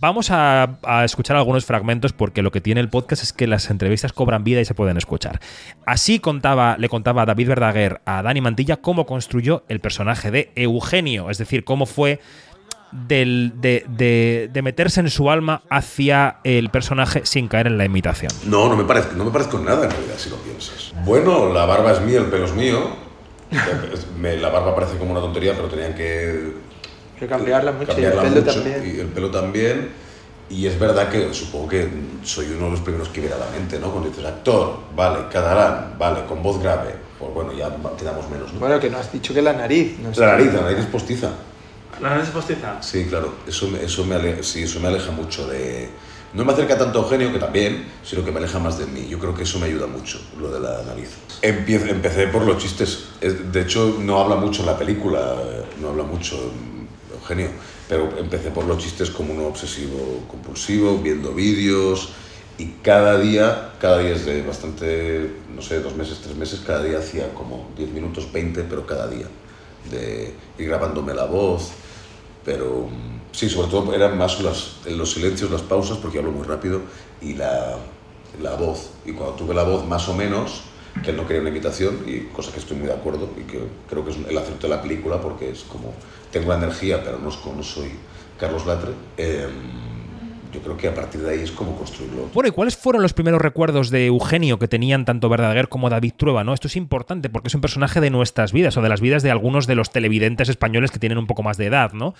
Vamos 0.00 0.30
a, 0.30 0.78
a 0.82 1.04
escuchar 1.04 1.36
algunos 1.36 1.64
fragmentos 1.64 2.12
porque 2.12 2.42
lo 2.42 2.50
que 2.50 2.60
tiene 2.60 2.80
el 2.80 2.88
podcast 2.88 3.22
es 3.22 3.32
que 3.32 3.46
las 3.46 3.70
entrevistas 3.70 4.12
cobran 4.12 4.42
vida 4.42 4.60
y 4.60 4.64
se 4.64 4.74
pueden 4.74 4.96
escuchar. 4.96 5.40
Así 5.86 6.18
contaba, 6.18 6.76
le 6.78 6.88
contaba 6.88 7.24
David 7.24 7.48
Verdaguer 7.48 8.00
a 8.04 8.22
Dani 8.22 8.40
Mantilla 8.40 8.78
cómo 8.78 9.06
construyó 9.06 9.62
el 9.68 9.80
personaje 9.80 10.30
de 10.32 10.50
Eugenio, 10.56 11.30
es 11.30 11.38
decir, 11.38 11.64
cómo 11.64 11.86
fue 11.86 12.20
del- 12.90 13.52
de, 13.56 13.84
de- 13.88 14.50
de 14.52 14.62
meterse 14.62 15.00
en 15.00 15.10
su 15.10 15.30
alma 15.30 15.62
hacia 15.70 16.36
el 16.44 16.70
personaje 16.70 17.22
sin 17.24 17.46
caer 17.48 17.68
en 17.68 17.78
la 17.78 17.84
imitación. 17.84 18.32
No, 18.46 18.68
no 18.68 18.76
me, 18.76 18.84
parezco, 18.84 19.14
no 19.14 19.24
me 19.24 19.30
parezco 19.30 19.58
nada 19.58 19.84
en 19.84 19.90
realidad, 19.92 20.14
si 20.16 20.28
lo 20.30 20.36
piensas. 20.36 20.92
Bueno, 21.04 21.52
la 21.52 21.66
barba 21.66 21.92
es 21.92 22.00
mía, 22.00 22.18
el 22.18 22.26
pelo 22.26 22.46
es 22.46 22.52
mío. 22.52 23.04
La 24.40 24.48
barba 24.48 24.74
parece 24.74 24.96
como 24.98 25.12
una 25.12 25.20
tontería, 25.20 25.52
pero 25.54 25.68
tenían 25.68 25.94
que 25.94 26.52
Que 27.24 27.30
cambiarla 27.30 27.72
mucho 27.72 27.86
cambiarla 27.92 28.22
y 28.22 28.26
el 28.26 28.32
pelo 28.32 28.44
mucho, 28.46 28.54
también. 28.62 28.96
Y 28.96 29.00
el 29.00 29.06
pelo 29.08 29.30
también. 29.30 29.88
Y 30.50 30.66
es 30.66 30.78
verdad 30.78 31.08
que 31.08 31.32
supongo 31.32 31.68
que 31.68 31.88
soy 32.22 32.46
uno 32.56 32.66
de 32.66 32.70
los 32.72 32.80
primeros 32.80 33.08
que 33.08 33.20
viene 33.20 33.34
a 33.34 33.38
la 33.38 33.46
mente, 33.50 33.78
¿no? 33.78 33.90
Cuando 33.90 34.10
dices 34.10 34.24
actor, 34.26 34.78
vale, 34.94 35.20
catalán, 35.32 35.94
vale, 35.98 36.24
con 36.26 36.42
voz 36.42 36.60
grave. 36.62 36.94
Pues 37.18 37.32
bueno, 37.32 37.52
ya 37.54 37.70
quedamos 37.96 38.28
menos, 38.28 38.52
¿no? 38.52 38.60
Bueno, 38.60 38.78
que 38.78 38.90
no 38.90 38.98
has 38.98 39.10
dicho 39.12 39.32
que 39.32 39.40
la 39.40 39.52
nariz. 39.54 39.98
No. 40.00 40.10
La 40.16 40.32
nariz, 40.32 40.52
la 40.52 40.60
nariz 40.62 40.78
es 40.80 40.86
postiza. 40.86 41.30
¿La 42.00 42.10
nariz 42.10 42.24
es 42.24 42.30
postiza? 42.30 42.82
Sí, 42.82 43.06
claro, 43.06 43.32
eso, 43.46 43.68
me- 43.68 43.82
eso, 43.82 44.04
me 44.04 44.16
ale- 44.16 44.42
sí, 44.42 44.64
eso 44.64 44.80
me 44.80 44.88
aleja 44.88 45.10
mucho 45.12 45.46
de... 45.46 45.88
No 46.34 46.44
me 46.44 46.52
acerca 46.52 46.76
tanto 46.76 46.98
a 46.98 47.02
Eugenio, 47.04 47.32
que 47.32 47.38
también, 47.38 47.86
sino 48.04 48.24
que 48.24 48.32
me 48.32 48.38
aleja 48.38 48.58
más 48.58 48.76
de 48.76 48.86
mí. 48.86 49.06
Yo 49.08 49.20
creo 49.20 49.32
que 49.34 49.44
eso 49.44 49.60
me 49.60 49.66
ayuda 49.66 49.86
mucho, 49.86 50.20
lo 50.38 50.50
de 50.50 50.58
la 50.58 50.82
nariz. 50.82 51.10
Empie- 51.40 51.88
empecé 51.88 52.26
por 52.26 52.42
los 52.44 52.58
chistes. 52.58 53.04
Es- 53.20 53.50
De 53.52 53.62
hecho, 53.62 53.96
no 54.00 54.20
habla 54.20 54.34
mucho 54.36 54.60
en 54.62 54.66
la 54.66 54.76
película, 54.76 55.36
eh, 55.40 55.62
no 55.80 55.90
habla 55.90 56.02
mucho 56.02 56.36
Eugenio, 57.24 57.48
pero 57.88 58.12
empecé 58.18 58.50
por 58.50 58.64
los 58.64 58.78
chistes 58.78 59.10
como 59.10 59.32
un 59.32 59.40
obsesivo 59.40 60.24
compulsivo, 60.28 60.98
viendo 60.98 61.32
vídeos. 61.32 62.10
Y 62.56 62.66
cada 62.82 63.18
día, 63.18 63.72
cada 63.80 63.98
día 63.98 64.14
es 64.14 64.26
de 64.26 64.42
bastante, 64.42 65.30
no 65.54 65.60
sé, 65.60 65.80
dos 65.80 65.96
meses, 65.96 66.20
tres 66.22 66.36
meses, 66.36 66.60
cada 66.64 66.84
día 66.84 66.98
hacía 66.98 67.34
como 67.34 67.68
10 67.76 67.90
minutos, 67.90 68.30
20, 68.32 68.62
pero 68.64 68.86
cada 68.86 69.08
día. 69.08 69.26
De 69.90 70.32
ir 70.58 70.68
grabándome 70.68 71.14
la 71.14 71.24
voz, 71.24 71.72
pero 72.44 72.86
mm, 72.88 73.32
sí, 73.32 73.48
sobre 73.48 73.68
todo 73.68 73.92
eran 73.92 74.16
más 74.16 74.40
las, 74.40 74.76
los 74.86 75.10
silencios, 75.12 75.50
las 75.50 75.62
pausas, 75.62 75.98
porque 75.98 76.18
hablo 76.18 76.30
muy 76.30 76.46
rápido, 76.46 76.82
y 77.20 77.34
la, 77.34 77.76
la 78.40 78.54
voz. 78.54 78.90
Y 79.04 79.12
cuando 79.12 79.34
tuve 79.34 79.52
la 79.52 79.64
voz 79.64 79.84
más 79.84 80.08
o 80.08 80.14
menos, 80.14 80.62
que 81.02 81.12
no 81.12 81.26
quería 81.26 81.40
una 81.40 81.50
imitación, 81.50 82.04
y 82.06 82.26
cosa 82.32 82.52
que 82.52 82.60
estoy 82.60 82.76
muy 82.76 82.86
de 82.86 82.94
acuerdo, 82.94 83.30
y 83.36 83.42
que 83.50 83.60
creo 83.88 84.04
que 84.04 84.12
es 84.12 84.16
el 84.16 84.38
acierto 84.38 84.68
de 84.68 84.76
la 84.76 84.80
película, 84.80 85.20
porque 85.20 85.50
es 85.50 85.64
como, 85.64 85.92
tengo 86.34 86.50
la 86.50 86.58
energía, 86.58 87.00
pero 87.02 87.18
no, 87.18 87.30
no 87.30 87.62
soy 87.62 87.92
Carlos 88.38 88.66
Latre, 88.66 88.90
eh, 89.16 89.46
yo 90.52 90.60
creo 90.60 90.76
que 90.76 90.88
a 90.88 90.94
partir 90.94 91.20
de 91.20 91.30
ahí 91.30 91.40
es 91.40 91.52
como 91.52 91.76
construirlo. 91.76 92.28
Bueno, 92.34 92.48
¿y 92.48 92.50
cuáles 92.50 92.76
fueron 92.76 93.02
los 93.02 93.12
primeros 93.12 93.40
recuerdos 93.40 93.90
de 93.90 94.06
Eugenio 94.06 94.58
que 94.58 94.66
tenían 94.66 95.04
tanto 95.04 95.28
Verdaguer 95.28 95.68
como 95.68 95.90
David 95.90 96.14
Trueba? 96.16 96.42
¿no? 96.42 96.52
Esto 96.52 96.66
es 96.66 96.76
importante 96.76 97.28
porque 97.28 97.48
es 97.48 97.54
un 97.54 97.60
personaje 97.60 98.00
de 98.00 98.10
nuestras 98.10 98.52
vidas 98.52 98.76
o 98.76 98.82
de 98.82 98.88
las 98.88 99.00
vidas 99.00 99.22
de 99.22 99.30
algunos 99.30 99.66
de 99.68 99.76
los 99.76 99.90
televidentes 99.90 100.48
españoles 100.48 100.90
que 100.90 100.98
tienen 100.98 101.18
un 101.18 101.26
poco 101.26 101.42
más 101.42 101.56
de 101.56 101.66
edad, 101.66 101.92
¿no? 101.92 102.14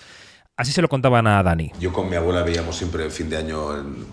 Así 0.57 0.71
se 0.71 0.81
lo 0.81 0.87
contaban 0.87 1.27
a 1.27 1.43
Dani. 1.43 1.73
Yo 1.79 1.91
con 1.91 2.09
mi 2.09 2.15
abuela 2.15 2.41
veíamos 2.41 2.77
siempre 2.77 3.09
fin 3.09 3.29
de 3.29 3.35
año, 3.35 3.77
en, 3.77 4.05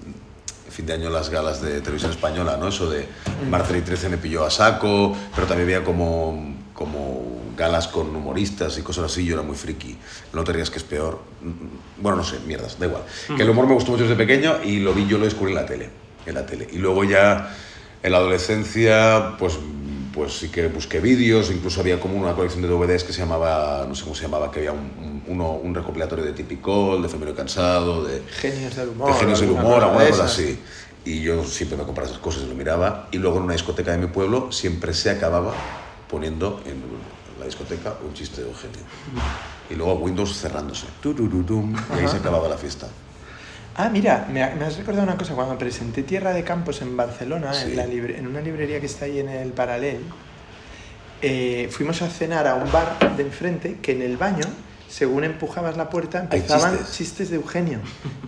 fin 0.71 0.87
de 0.87 0.95
año 0.95 1.11
las 1.11 1.31
galas 1.31 1.63
de 1.63 1.81
televisión 1.81 2.11
española, 2.11 2.57
¿no? 2.57 2.69
Eso 2.69 2.91
de 2.91 3.07
Martel 3.49 3.77
y 3.77 3.83
13 3.83 4.09
me 4.09 4.19
pilló 4.19 4.45
a 4.45 4.51
saco, 4.51 5.17
pero 5.35 5.47
también 5.47 5.69
veía 5.69 5.85
como, 5.85 6.57
como 6.75 7.42
galas 7.57 7.89
con 7.89 8.15
humoristas 8.15 8.77
y 8.79 8.83
cosas 8.83 9.05
así, 9.13 9.25
yo 9.25 9.35
era 9.35 9.43
muy 9.43 9.57
friki. 9.57 9.97
No 10.33 10.45
te 10.45 10.53
rías 10.53 10.71
que 10.71 10.79
es 10.79 10.85
peor. 10.85 11.21
Bueno, 11.99 12.17
no 12.19 12.25
sé, 12.25 12.39
mierdas, 12.47 12.79
da 12.79 12.87
igual. 12.87 13.03
Que 13.37 13.43
el 13.43 13.51
humor 13.51 13.67
me 13.67 13.75
gustó 13.75 13.91
mucho 13.93 14.05
desde 14.05 14.17
pequeño 14.17 14.63
y 14.65 14.81
lo 14.81 14.93
vi, 14.95 15.07
yo 15.07 15.19
lo 15.19 15.25
descubrí 15.25 15.53
en 15.53 15.57
la 15.59 15.67
tele, 15.67 15.91
en 16.27 16.35
la 16.35 16.47
tele. 16.47 16.69
Y 16.73 16.79
luego 16.79 17.05
ya 17.05 17.55
en 18.03 18.13
la 18.13 18.19
adolescencia, 18.19 19.37
pues 19.39 19.59
pues 20.15 20.35
sí 20.35 20.51
que 20.51 20.69
busqué 20.69 21.01
vídeos, 21.01 21.51
incluso 21.51 21.81
había 21.81 21.99
como 21.99 22.17
una 22.21 22.35
colección 22.35 22.61
de 22.61 22.69
DVDs 22.69 23.03
que 23.03 23.15
se 23.15 23.21
llamaba, 23.21 23.87
no 23.89 23.95
sé 23.95 24.03
cómo 24.03 24.15
se 24.15 24.25
llamaba, 24.25 24.51
que 24.51 24.59
había 24.59 24.73
un, 24.73 24.81
un- 24.81 25.23
uno, 25.29 25.53
un 25.53 25.75
recopilatorio 25.75 26.23
de 26.23 26.33
Tipicol, 26.33 27.01
de 27.01 27.09
Efemero 27.09 27.31
y 27.31 27.35
Cansado, 27.35 28.05
de, 28.05 28.23
Genios 28.39 28.77
del 28.77 28.91
humor. 28.91 29.09
de 29.11 29.19
Genios 29.19 29.41
del 29.41 29.51
Humor, 29.53 29.83
alguna 29.85 30.07
cosa 30.11 30.25
así. 30.25 30.59
Y 31.07 31.23
yo 31.23 31.43
siempre 31.45 31.79
me 31.79 31.85
compraba 31.85 32.11
esas 32.11 32.21
cosas 32.21 32.43
y 32.43 32.47
lo 32.47 32.55
miraba. 32.55 33.09
Y 33.11 33.17
luego 33.17 33.39
en 33.39 33.45
una 33.45 33.55
discoteca 33.55 33.93
de 33.93 33.99
mi 33.99 34.07
pueblo 34.09 34.53
siempre 34.53 34.93
se 34.93 35.09
acababa 35.09 35.55
poniendo 36.11 36.61
en 36.67 36.83
la 37.43 37.47
discoteca 37.47 37.95
un 38.07 38.15
chiste 38.15 38.41
de 38.43 38.49
Eugenio. 38.49 38.79
Y 39.69 39.75
luego 39.75 39.95
Windows 39.95 40.39
cerrándose. 40.39 40.87
Turururum, 41.03 41.75
y 41.97 42.01
ahí 42.01 42.09
se 42.09 42.17
acababa 42.19 42.49
la 42.49 42.57
fiesta. 42.57 42.89
Ah, 43.75 43.89
mira, 43.89 44.29
me, 44.31 44.43
ha- 44.43 44.55
me 44.55 44.65
has 44.65 44.77
recordado 44.77 45.05
una 45.05 45.17
cosa. 45.17 45.35
Cuando 45.35 45.57
presenté 45.59 46.03
Tierra 46.03 46.33
de 46.33 46.45
Campos 46.45 46.83
en 46.83 46.97
Barcelona, 46.97 47.53
Sí. 47.55 47.71
en, 47.71 47.77
la 47.77 47.87
libre- 47.87 48.19
en 48.19 48.27
una 48.27 48.41
librería 48.41 48.79
que 48.81 48.87
está 48.87 49.07
ahí 49.07 49.19
en 49.19 49.29
el 49.29 49.51
Paralel, 49.53 50.01
eh, 51.23 51.69
fuimos 51.71 52.03
a 52.03 52.09
cenar 52.09 52.47
a 52.47 52.55
un 52.57 52.71
bar 52.71 53.17
de 53.17 53.23
enfrente 53.23 53.79
que 53.81 53.93
en 53.93 54.03
el 54.03 54.17
baño, 54.17 54.45
según 54.89 55.25
empujabas 55.25 55.77
la 55.77 55.89
puerta, 55.89 56.21
empezaban 56.21 56.77
chistes. 56.79 56.97
chistes. 56.97 57.31
de 57.31 57.37
Eugenio 57.37 57.79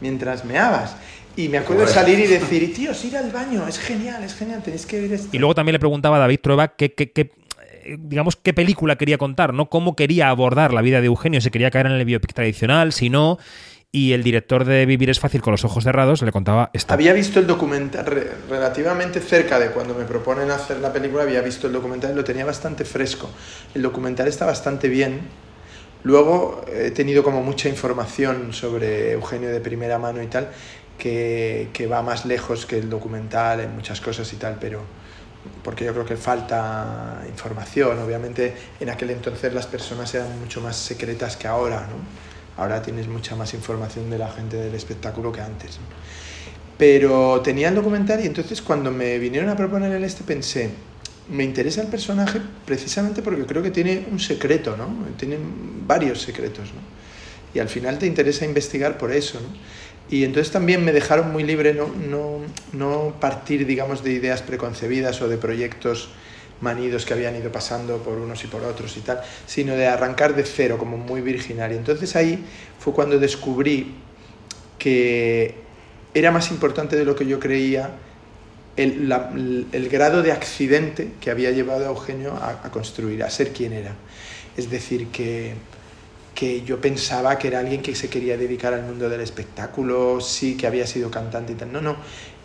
mientras 0.01 0.45
meabas. 0.45 0.97
Y 1.37 1.49
me 1.49 1.59
acuerdo 1.59 1.87
salir 1.89 2.21
y 2.21 2.27
decir, 2.29 2.73
tíos, 2.73 3.05
ir 3.05 3.17
al 3.17 3.31
baño, 3.33 3.67
es 3.67 3.79
genial, 3.81 4.23
es 4.23 4.35
genial, 4.35 4.63
tenéis 4.63 4.87
que 4.87 5.01
ver 5.01 5.13
esto. 5.15 5.29
Y 5.33 5.39
luego 5.39 5.55
también 5.55 5.73
le 5.73 5.81
preguntaba 5.81 6.17
a 6.17 6.21
David 6.21 6.39
Trueba 6.41 6.69
qué, 6.77 6.95
qué- 6.95 7.11
qué, 7.11 7.33
digamos, 7.99 8.37
qué 8.37 8.53
película 8.55 8.97
quería 8.97 9.19
contar, 9.19 9.55
¿no? 9.55 9.69
Cómo 9.69 9.97
quería 9.97 10.29
abordar 10.29 10.73
la 10.73 10.83
vida 10.83 11.01
de 11.01 11.07
Eugenio, 11.07 11.41
si 11.41 11.51
quería 11.51 11.71
caer 11.71 11.87
en 11.87 11.93
el 11.93 12.05
biopic 12.05 12.33
tradicional, 12.33 12.93
si 12.93 13.11
no. 13.11 13.39
Y 13.93 14.13
el 14.13 14.25
director 14.25 14.65
de 14.65 14.87
Vivir 14.87 15.09
es 15.09 15.21
fácil 15.21 15.41
con 15.41 15.53
los 15.53 15.65
ojos 15.65 15.85
cerrados 15.85 16.21
le 16.23 16.33
contaba 16.33 16.69
esto. 16.73 16.93
Había 16.93 17.13
visto 17.13 17.39
el 17.39 17.47
documental 17.47 18.05
re- 18.05 18.29
relativamente 18.51 19.21
cerca 19.21 19.61
de 19.61 19.71
cuando 19.71 19.95
me 19.95 20.05
proponen 20.05 20.51
hacer 20.51 20.79
la 20.79 20.93
película, 20.93 21.23
había 21.23 21.41
visto 21.43 21.69
el 21.69 21.73
documental 21.73 22.11
y 22.11 22.17
lo 22.17 22.25
tenía 22.25 22.45
bastante 22.45 22.85
fresco. 22.85 23.31
El 23.73 23.83
documental 23.83 24.27
está 24.27 24.47
bastante 24.47 24.89
bien. 24.89 25.21
Luego 26.03 26.65
he 26.75 26.91
tenido 26.91 27.23
como 27.23 27.41
mucha 27.43 27.69
información 27.69 28.53
sobre 28.53 29.13
Eugenio 29.13 29.51
de 29.51 29.61
primera 29.61 29.99
mano 29.99 30.23
y 30.23 30.27
tal, 30.27 30.49
que, 30.99 31.69
que 31.73 31.87
va 31.87 32.03
más 32.03 32.27
lejos 32.27 32.67
que 32.67 32.79
el 32.79 32.91
documental 32.91 33.61
en 33.61 33.77
muchas 33.77 34.01
cosas 34.01 34.33
y 34.33 34.37
tal, 34.37 34.59
pero 34.61 34.81
porque 35.63 35.85
yo 35.85 35.93
creo 35.93 36.05
que 36.05 36.17
falta 36.17 37.23
información. 37.29 37.99
Obviamente 37.99 38.55
en 38.81 38.91
aquel 38.91 39.11
entonces 39.11 39.53
las 39.53 39.67
personas 39.67 40.15
eran 40.15 40.39
mucho 40.39 40.61
más 40.61 40.77
secretas 40.77 41.37
que 41.37 41.49
ahora, 41.49 41.81
¿no? 41.81 42.63
Ahora 42.63 42.83
tienes 42.83 43.09
mucha 43.09 43.35
más 43.35 43.53
información 43.55 44.11
de 44.11 44.19
la 44.19 44.31
gente 44.31 44.57
del 44.57 44.75
espectáculo 44.75 45.33
que 45.33 45.41
antes. 45.41 45.79
¿no? 45.79 45.87
Pero 46.79 47.41
tenía 47.41 47.69
el 47.69 47.75
documental 47.75 48.23
y 48.23 48.27
entonces 48.27 48.63
cuando 48.63 48.91
me 48.91 49.19
vinieron 49.19 49.49
a 49.51 49.57
proponer 49.57 49.93
el 49.93 50.05
este 50.05 50.25
pensé, 50.25 50.71
me 51.29 51.45
interesa 51.45 51.83
el 51.83 51.89
personaje 51.89 52.41
precisamente 52.65 53.23
porque 53.23 53.45
creo 53.47 53.63
que 53.63 53.71
tiene 53.71 54.07
un 54.11 54.21
secreto, 54.21 54.77
¿no? 54.77 54.89
Tiene 55.17 55.39
varios 55.87 56.21
secretos, 56.21 56.73
¿no? 56.75 56.81
Y 57.55 57.61
al 57.61 57.69
final 57.69 57.99
te 57.99 58.07
interesa 58.07 58.45
investigar 58.45 58.99
por 58.99 59.13
eso, 59.13 59.41
¿no? 59.41 59.49
Y 60.11 60.25
entonces 60.25 60.53
también 60.53 60.85
me 60.85 60.93
dejaron 60.93 61.33
muy 61.33 61.45
libre 61.45 61.73
no, 61.73 61.89
no, 61.89 62.41
no 62.73 63.15
partir, 63.21 63.67
digamos, 63.67 64.05
de 64.05 64.13
ideas 64.13 64.43
preconcebidas 64.43 65.21
o 65.23 65.29
de 65.29 65.39
proyectos 65.39 66.11
manidos 66.61 67.05
que 67.05 67.15
habían 67.15 67.37
ido 67.37 67.51
pasando 67.51 67.99
por 67.99 68.19
unos 68.19 68.43
y 68.45 68.47
por 68.47 68.63
otros 68.65 68.97
y 68.97 69.01
tal, 69.01 69.23
sino 69.47 69.75
de 69.75 69.87
arrancar 69.87 70.35
de 70.35 70.45
cero, 70.45 70.77
como 70.79 70.97
muy 70.97 71.21
virginal. 71.21 71.73
Y 71.73 71.77
entonces 71.77 72.15
ahí 72.17 72.45
fue 72.79 72.93
cuando 72.93 73.19
descubrí 73.19 73.95
que 74.79 75.55
era 76.13 76.31
más 76.31 76.51
importante 76.51 76.97
de 76.97 77.05
lo 77.05 77.17
que 77.17 77.27
yo 77.27 77.41
creía 77.41 77.91
el, 78.77 79.67
el 79.73 79.89
grado 79.89 80.23
de 80.23 80.33
accidente 80.33 81.13
que 81.21 81.31
había 81.31 81.51
llevado 81.51 81.87
a 81.87 81.89
Eugenio 81.89 82.35
a, 82.35 82.61
a 82.65 82.71
construir, 82.71 83.23
a 83.23 83.31
ser 83.31 83.53
quien 83.53 83.73
era. 83.73 83.95
Es 84.57 84.71
decir, 84.71 85.09
que, 85.09 85.55
que 86.35 86.63
yo 86.63 86.81
pensaba 86.81 87.39
que 87.39 87.49
era 87.49 87.61
alguien 87.61 87.81
que 87.83 87.95
se 87.95 88.09
quería 88.09 88.37
dedicar 88.37 88.75
al 88.75 88.83
mundo 88.83 89.09
del 89.09 89.21
espectáculo, 89.21 90.21
sí, 90.21 90.57
que 90.57 90.67
había 90.67 90.87
sido 90.87 91.11
cantante 91.11 91.53
y 91.53 91.57
tal. 91.57 91.73
No, 91.73 91.81
no, 91.81 91.97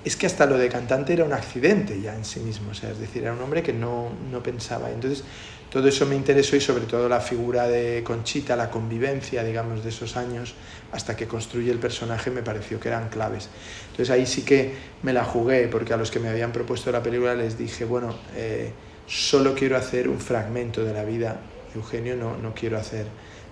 es 0.05 0.15
que 0.15 0.27
hasta 0.27 0.46
lo 0.46 0.58
de 0.58 0.69
cantante 0.69 1.13
era 1.13 1.25
un 1.25 1.34
accidente 1.34 2.00
ya 2.01 2.15
en 2.15 2.24
sí 2.24 2.39
mismo, 2.39 2.72
o 2.72 2.74
sea, 2.74 2.91
es 2.91 3.00
decir, 3.00 3.24
era 3.24 3.34
un 3.34 3.41
hombre 3.41 3.63
que 3.63 3.74
no, 3.74 4.10
no 4.31 4.41
pensaba. 4.43 4.91
Entonces, 4.91 5.24
todo 5.72 5.88
eso 5.88 6.05
me 6.08 6.15
interesó 6.15 6.55
y 6.55 6.62
sobre 6.62 6.86
todo 6.86 7.08
la 7.08 7.19
figura 7.19 7.67
de 7.67 8.03
Conchita, 8.03 8.55
la 8.55 8.72
convivencia, 8.72 9.43
digamos, 9.43 9.84
de 9.84 9.89
esos 9.89 10.17
años 10.17 10.55
hasta 10.91 11.15
que 11.15 11.27
construye 11.27 11.72
el 11.72 11.77
personaje 11.77 12.31
me 12.31 12.41
pareció 12.41 12.79
que 12.79 12.88
eran 12.88 13.10
claves. 13.10 13.50
Entonces 13.91 14.10
ahí 14.10 14.25
sí 14.25 14.41
que 14.41 14.74
me 15.03 15.13
la 15.13 15.24
jugué 15.24 15.67
porque 15.67 15.93
a 15.93 15.98
los 15.98 16.10
que 16.10 16.19
me 16.19 16.29
habían 16.29 16.51
propuesto 16.51 16.91
la 16.91 17.03
película 17.03 17.36
les 17.36 17.55
dije, 17.55 17.86
bueno, 17.86 18.15
eh, 18.36 18.72
solo 19.05 19.53
quiero 19.53 19.77
hacer 19.77 20.10
un 20.10 20.19
fragmento 20.19 20.84
de 20.84 20.93
la 20.93 21.03
vida 21.03 21.39
Eugenio, 21.75 22.15
no, 22.15 22.36
no 22.36 22.55
quiero 22.55 22.79
hacer 22.79 23.05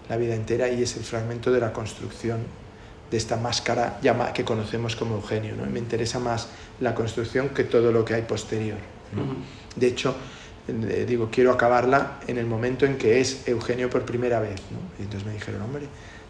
la 0.09 0.17
vida 0.17 0.35
entera 0.35 0.69
y 0.69 0.81
es 0.83 0.95
el 0.97 1.03
fragmento 1.03 1.51
de 1.51 1.59
la 1.59 1.73
construcción 1.73 2.39
de 3.11 3.17
esta 3.17 3.37
máscara 3.37 3.99
llama- 4.01 4.33
que 4.33 4.43
conocemos 4.43 4.95
como 4.95 5.15
Eugenio. 5.15 5.55
¿no? 5.55 5.65
Me 5.65 5.79
interesa 5.79 6.19
más 6.19 6.49
la 6.81 6.93
construcción 6.93 7.49
que 7.49 7.63
todo 7.63 7.91
lo 7.91 8.03
que 8.03 8.13
hay 8.15 8.23
posterior. 8.23 8.77
¿no? 9.15 9.23
De 9.75 9.87
hecho, 9.87 10.15
eh, 10.67 11.05
digo, 11.07 11.29
quiero 11.31 11.51
acabarla 11.51 12.19
en 12.27 12.37
el 12.37 12.45
momento 12.45 12.85
en 12.85 12.97
que 12.97 13.19
es 13.21 13.47
Eugenio 13.47 13.89
por 13.89 14.03
primera 14.03 14.39
vez. 14.39 14.61
¿no? 14.71 14.79
Y 14.99 15.03
entonces 15.03 15.25
me 15.25 15.33
dijeron, 15.33 15.61
hombre, 15.61 15.85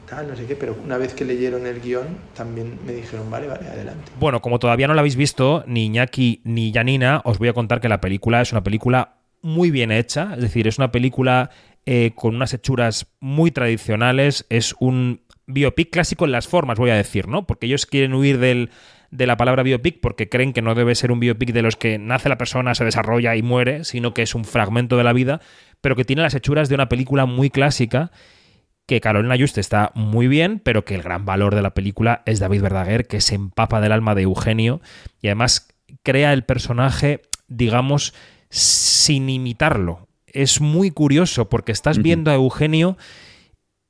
tal, 0.08 0.28
no 0.28 0.36
sé 0.36 0.46
qué, 0.46 0.56
pero 0.56 0.76
una 0.84 0.98
vez 0.98 1.14
que 1.16 1.26
leyeron 1.26 1.66
el 1.66 1.82
guion, 1.82 2.06
también 2.36 2.80
me 2.86 2.94
dijeron, 2.94 3.30
vale, 3.32 3.48
vale, 3.48 3.68
adelante. 3.68 4.12
Bueno, 4.20 4.42
como 4.42 4.60
todavía 4.60 4.88
no 4.88 4.94
la 4.94 5.00
habéis 5.02 5.16
visto, 5.16 5.64
ni 5.68 5.86
Iñaki 5.86 6.42
ni 6.44 6.72
Janina, 6.72 7.22
os 7.26 7.40
voy 7.40 7.48
a 7.50 7.54
contar 7.54 7.82
que 7.82 7.90
la 7.90 8.00
película 8.00 8.42
es 8.42 8.52
una 8.52 8.64
película 8.64 9.16
muy 9.48 9.72
bien 9.72 9.92
hecha, 9.92 10.34
es 10.36 10.42
decir, 10.42 10.68
es 10.68 10.78
una 10.78 10.92
película 10.92 11.50
eh, 11.86 12.12
con 12.16 12.36
unas 12.36 12.54
hechuras 12.54 13.08
muy 13.22 13.50
tradicionales, 13.50 14.46
es 14.50 14.76
un 14.80 15.22
biopic 15.46 15.90
clásico 15.90 16.26
en 16.26 16.34
las 16.34 16.50
formas, 16.50 16.78
voy 16.78 16.90
a 16.90 16.96
decir, 16.96 17.30
¿no? 17.30 17.48
Porque 17.48 17.66
ellos 17.66 17.86
quieren 17.86 18.14
huir 18.14 18.40
del, 18.40 18.72
de 19.10 19.26
la 19.26 19.38
palabra 19.38 19.64
biopic 19.64 20.02
porque 20.02 20.28
creen 20.28 20.52
que 20.52 20.62
no 20.62 20.76
debe 20.76 20.96
ser 20.96 21.14
un 21.14 21.22
biopic 21.22 21.54
de 21.54 21.62
los 21.62 21.78
que 21.78 21.98
nace 21.98 22.28
la 22.28 22.38
persona, 22.38 22.76
se 22.76 22.84
desarrolla 22.84 23.38
y 23.38 23.42
muere, 23.42 23.86
sino 23.86 24.14
que 24.14 24.24
es 24.24 24.36
un 24.36 24.44
fragmento 24.44 24.98
de 24.98 25.06
la 25.06 25.14
vida, 25.14 25.40
pero 25.80 25.96
que 25.96 26.04
tiene 26.04 26.24
las 26.24 26.36
hechuras 26.36 26.68
de 26.68 26.76
una 26.76 26.90
película 26.90 27.26
muy 27.26 27.50
clásica 27.50 28.12
que 28.86 29.00
Carolina 29.00 29.38
Juste 29.40 29.62
está 29.62 29.92
muy 29.96 30.28
bien, 30.28 30.60
pero 30.60 30.84
que 30.84 30.96
el 30.96 31.04
gran 31.04 31.26
valor 31.26 31.56
de 31.56 31.62
la 31.62 31.74
película 31.74 32.22
es 32.26 32.40
David 32.40 32.64
Verdaguer, 32.64 33.08
que 33.08 33.22
se 33.22 33.36
empapa 33.36 33.80
del 33.80 33.94
alma 33.94 34.14
de 34.14 34.24
Eugenio 34.24 34.82
y 35.22 35.28
además 35.28 35.70
crea 36.04 36.34
el 36.34 36.44
personaje, 36.44 37.22
digamos, 37.48 38.14
sin 38.50 39.30
imitarlo. 39.30 40.08
Es 40.26 40.62
muy 40.62 40.92
curioso 40.92 41.50
porque 41.50 41.72
estás 41.72 42.00
viendo 42.00 42.32
a 42.32 42.36
Eugenio, 42.36 42.98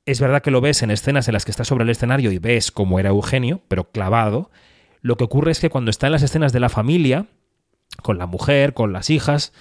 es 0.06 0.20
verdad 0.20 0.40
que 0.40 0.50
lo 0.50 0.60
ves 0.60 0.82
en 0.82 0.90
escenas 0.90 1.28
en 1.28 1.34
las 1.34 1.44
que 1.44 1.50
está 1.50 1.64
sobre 1.64 1.84
el 1.84 1.90
escenario 1.90 2.32
y 2.32 2.38
ves 2.38 2.70
cómo 2.70 2.98
era 2.98 3.10
Eugenio, 3.10 3.60
pero 3.68 3.90
clavado. 3.90 4.50
lo 5.00 5.16
que 5.16 5.24
ocurre 5.24 5.52
es 5.52 5.60
que 5.60 5.70
cuando 5.70 5.90
está 5.90 6.06
en 6.06 6.12
las 6.12 6.22
escenas 6.22 6.52
de 6.52 6.60
la 6.60 6.70
familia, 6.70 7.26
con 8.02 8.18
la 8.18 8.26
mujer, 8.26 8.74
con 8.74 8.92
las 8.92 9.10
hijas, 9.10 9.52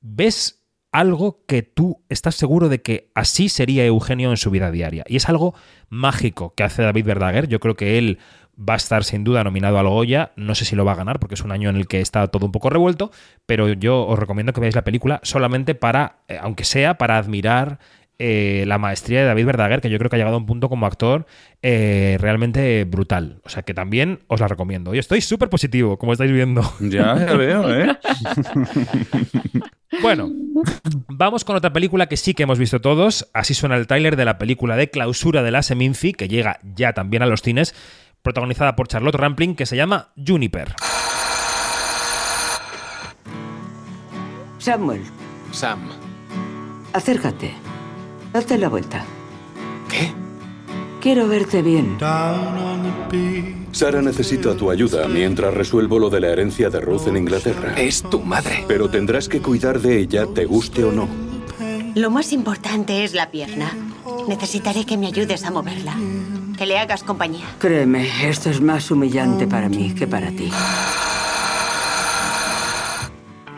ves 0.00 0.58
algo 0.92 1.44
que 1.46 1.62
tú 1.62 2.02
estás 2.08 2.34
seguro 2.34 2.68
de 2.68 2.80
que 2.80 3.10
así 3.14 3.48
sería 3.48 3.84
Eugenio 3.84 4.30
en 4.30 4.36
su 4.36 4.50
vida 4.50 4.70
diaria. 4.70 5.04
Y 5.06 5.16
es 5.16 5.28
algo 5.28 5.54
mágico 5.88 6.54
que 6.54 6.62
hace 6.62 6.82
David 6.82 7.04
Verdaguer. 7.04 7.48
Yo 7.48 7.60
creo 7.60 7.76
que 7.76 7.98
él 7.98 8.18
va 8.58 8.74
a 8.74 8.76
estar 8.76 9.04
sin 9.04 9.24
duda 9.24 9.44
nominado 9.44 9.78
al 9.78 9.88
Goya. 9.88 10.32
No 10.36 10.54
sé 10.54 10.64
si 10.64 10.76
lo 10.76 10.84
va 10.84 10.92
a 10.92 10.96
ganar 10.96 11.20
porque 11.20 11.34
es 11.34 11.42
un 11.42 11.52
año 11.52 11.70
en 11.70 11.76
el 11.76 11.86
que 11.86 12.00
está 12.00 12.26
todo 12.28 12.46
un 12.46 12.52
poco 12.52 12.70
revuelto, 12.70 13.10
pero 13.46 13.68
yo 13.72 14.06
os 14.06 14.18
recomiendo 14.18 14.52
que 14.52 14.60
veáis 14.60 14.74
la 14.74 14.84
película 14.84 15.20
solamente 15.22 15.74
para, 15.74 16.16
eh, 16.28 16.38
aunque 16.40 16.64
sea 16.64 16.98
para 16.98 17.18
admirar 17.18 17.78
eh, 18.20 18.64
la 18.66 18.78
maestría 18.78 19.20
de 19.20 19.26
David 19.26 19.46
Verdaguer, 19.46 19.80
que 19.80 19.90
yo 19.90 19.98
creo 19.98 20.10
que 20.10 20.16
ha 20.16 20.18
llegado 20.18 20.34
a 20.34 20.40
un 20.40 20.46
punto 20.46 20.68
como 20.68 20.86
actor 20.86 21.26
eh, 21.62 22.16
realmente 22.20 22.82
brutal. 22.84 23.40
O 23.44 23.48
sea 23.48 23.62
que 23.62 23.74
también 23.74 24.20
os 24.26 24.40
la 24.40 24.48
recomiendo. 24.48 24.92
Y 24.92 24.98
estoy 24.98 25.20
súper 25.20 25.48
positivo, 25.48 25.98
como 25.98 26.12
estáis 26.12 26.32
viendo. 26.32 26.62
Ya, 26.80 27.16
ya 27.16 27.36
veo, 27.36 27.72
¿eh? 27.72 27.96
Bueno, 30.02 30.30
vamos 31.08 31.44
con 31.44 31.56
otra 31.56 31.72
película 31.72 32.06
que 32.06 32.16
sí 32.16 32.34
que 32.34 32.42
hemos 32.42 32.58
visto 32.58 32.80
todos. 32.80 33.28
Así 33.32 33.54
suena 33.54 33.76
el 33.76 33.86
tráiler 33.86 34.16
de 34.16 34.24
la 34.24 34.38
película 34.38 34.76
de 34.76 34.90
clausura 34.90 35.42
de 35.42 35.50
la 35.50 35.62
Seminci, 35.62 36.12
que 36.12 36.28
llega 36.28 36.58
ya 36.62 36.92
también 36.92 37.22
a 37.22 37.26
los 37.26 37.42
cines, 37.42 37.74
protagonizada 38.22 38.76
por 38.76 38.88
Charlotte 38.88 39.14
Rampling, 39.16 39.54
que 39.54 39.66
se 39.66 39.76
llama 39.76 40.08
Juniper. 40.16 40.74
Samuel, 44.58 45.02
Sam. 45.52 45.80
acércate. 46.92 47.54
Date 48.32 48.58
la 48.58 48.68
vuelta. 48.68 49.04
¿Qué? 49.88 50.12
Quiero 51.00 51.28
verte 51.28 51.62
bien. 51.62 51.96
Sara 53.72 54.02
necesita 54.02 54.54
tu 54.56 54.70
ayuda 54.70 55.06
mientras 55.08 55.54
resuelvo 55.54 55.98
lo 55.98 56.10
de 56.10 56.20
la 56.20 56.28
herencia 56.28 56.68
de 56.70 56.80
Ruth 56.80 57.06
en 57.06 57.16
Inglaterra. 57.16 57.74
Es 57.76 58.02
tu 58.02 58.20
madre. 58.20 58.64
Pero 58.66 58.90
tendrás 58.90 59.28
que 59.28 59.40
cuidar 59.40 59.80
de 59.80 59.98
ella, 59.98 60.26
te 60.34 60.44
guste 60.44 60.84
o 60.84 60.92
no. 60.92 61.08
Lo 61.94 62.10
más 62.10 62.32
importante 62.32 63.04
es 63.04 63.14
la 63.14 63.30
pierna. 63.30 63.72
Necesitaré 64.26 64.84
que 64.84 64.96
me 64.96 65.06
ayudes 65.06 65.44
a 65.44 65.50
moverla. 65.50 65.96
Que 66.58 66.66
le 66.66 66.76
hagas 66.76 67.04
compañía. 67.04 67.46
Créeme, 67.60 68.08
esto 68.28 68.50
es 68.50 68.60
más 68.60 68.90
humillante 68.90 69.46
para 69.46 69.68
mí 69.68 69.94
que 69.94 70.08
para 70.08 70.28
ti. 70.30 70.50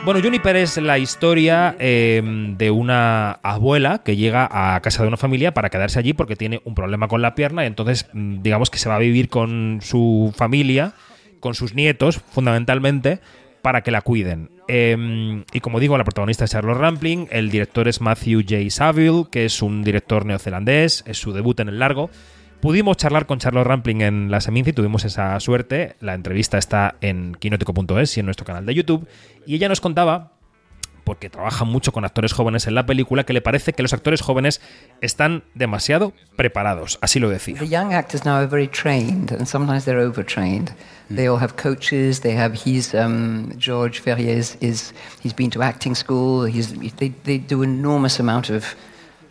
Bueno, 0.05 0.19
Juniper 0.21 0.55
es 0.55 0.77
la 0.77 0.99
historia 0.99 1.75
eh, 1.79 2.21
de 2.57 2.71
una 2.71 3.33
abuela 3.43 4.03
que 4.03 4.15
llega 4.15 4.47
a 4.51 4.79
casa 4.81 5.01
de 5.01 5.07
una 5.07 5.17
familia 5.17 5.53
para 5.53 5.69
quedarse 5.69 5.99
allí 5.99 6.13
porque 6.13 6.35
tiene 6.35 6.61
un 6.63 6.75
problema 6.75 7.07
con 7.07 7.21
la 7.21 7.35
pierna 7.35 7.63
y 7.63 7.67
entonces 7.67 8.07
mm, 8.13 8.41
digamos 8.41 8.69
que 8.69 8.77
se 8.79 8.89
va 8.89 8.95
a 8.95 8.99
vivir 8.99 9.29
con 9.29 9.79
su 9.81 10.33
familia, 10.35 10.93
con 11.39 11.55
sus 11.55 11.73
nietos 11.73 12.19
fundamentalmente, 12.31 13.19
para 13.61 13.81
que 13.81 13.91
la 13.91 14.01
cuiden. 14.01 14.49
Eh, 14.67 15.43
y 15.51 15.59
como 15.59 15.79
digo, 15.79 15.97
la 15.97 16.03
protagonista 16.03 16.45
es 16.45 16.51
Charlotte 16.51 16.77
Rampling, 16.77 17.27
el 17.31 17.49
director 17.49 17.87
es 17.87 17.99
Matthew 17.99 18.41
J. 18.41 18.69
Saville, 18.69 19.25
que 19.31 19.45
es 19.45 19.61
un 19.61 19.83
director 19.83 20.25
neozelandés, 20.25 21.03
es 21.05 21.17
su 21.17 21.31
debut 21.33 21.59
en 21.59 21.69
el 21.69 21.79
largo. 21.79 22.09
Pudimos 22.61 22.95
charlar 22.95 23.25
con 23.25 23.39
Charlotte 23.39 23.65
Rampling 23.65 24.01
en 24.01 24.29
la 24.29 24.39
Seminci, 24.39 24.71
tuvimos 24.71 25.03
esa 25.03 25.39
suerte. 25.39 25.95
La 25.99 26.13
entrevista 26.13 26.59
está 26.59 26.93
en 27.01 27.33
quinótico.es 27.33 28.17
y 28.17 28.19
en 28.19 28.27
nuestro 28.27 28.45
canal 28.45 28.67
de 28.67 28.75
YouTube. 28.75 29.07
Y 29.47 29.55
ella 29.55 29.67
nos 29.67 29.81
contaba, 29.81 30.33
porque 31.03 31.31
trabaja 31.31 31.65
mucho 31.65 31.91
con 31.91 32.05
actores 32.05 32.33
jóvenes 32.33 32.67
en 32.67 32.75
la 32.75 32.85
película, 32.85 33.23
que 33.23 33.33
le 33.33 33.41
parece 33.41 33.73
que 33.73 33.81
los 33.81 33.93
actores 33.93 34.21
jóvenes 34.21 34.61
están 35.01 35.43
demasiado 35.55 36.13
preparados. 36.35 36.99
Así 37.01 37.19
lo 37.19 37.29
decía. 37.29 37.57
The 37.57 37.67
young 37.67 37.93
actors 37.93 38.25
now 38.25 38.35
are 38.35 38.45
very 38.45 38.67
trained, 38.67 39.31
and 39.31 39.47
sometimes 39.47 39.85
they're 39.85 40.07
overtrained. 40.07 40.75
They 41.09 41.27
all 41.27 41.41
have 41.41 41.55
coaches. 41.55 42.21
They 42.21 42.37
have 42.37 42.55
he's 42.63 42.93
um, 42.93 43.57
George 43.57 44.01
Ferrier 44.01 44.37
is, 44.37 44.55
is 44.61 44.93
he's 45.23 45.33
been 45.35 45.49
to 45.49 45.63
acting 45.63 45.95
school. 45.95 46.45
He's 46.45 46.75
they 46.97 47.11
they 47.23 47.39
do 47.39 47.63
enormous 47.63 48.19
amount 48.19 48.51
of 48.51 48.75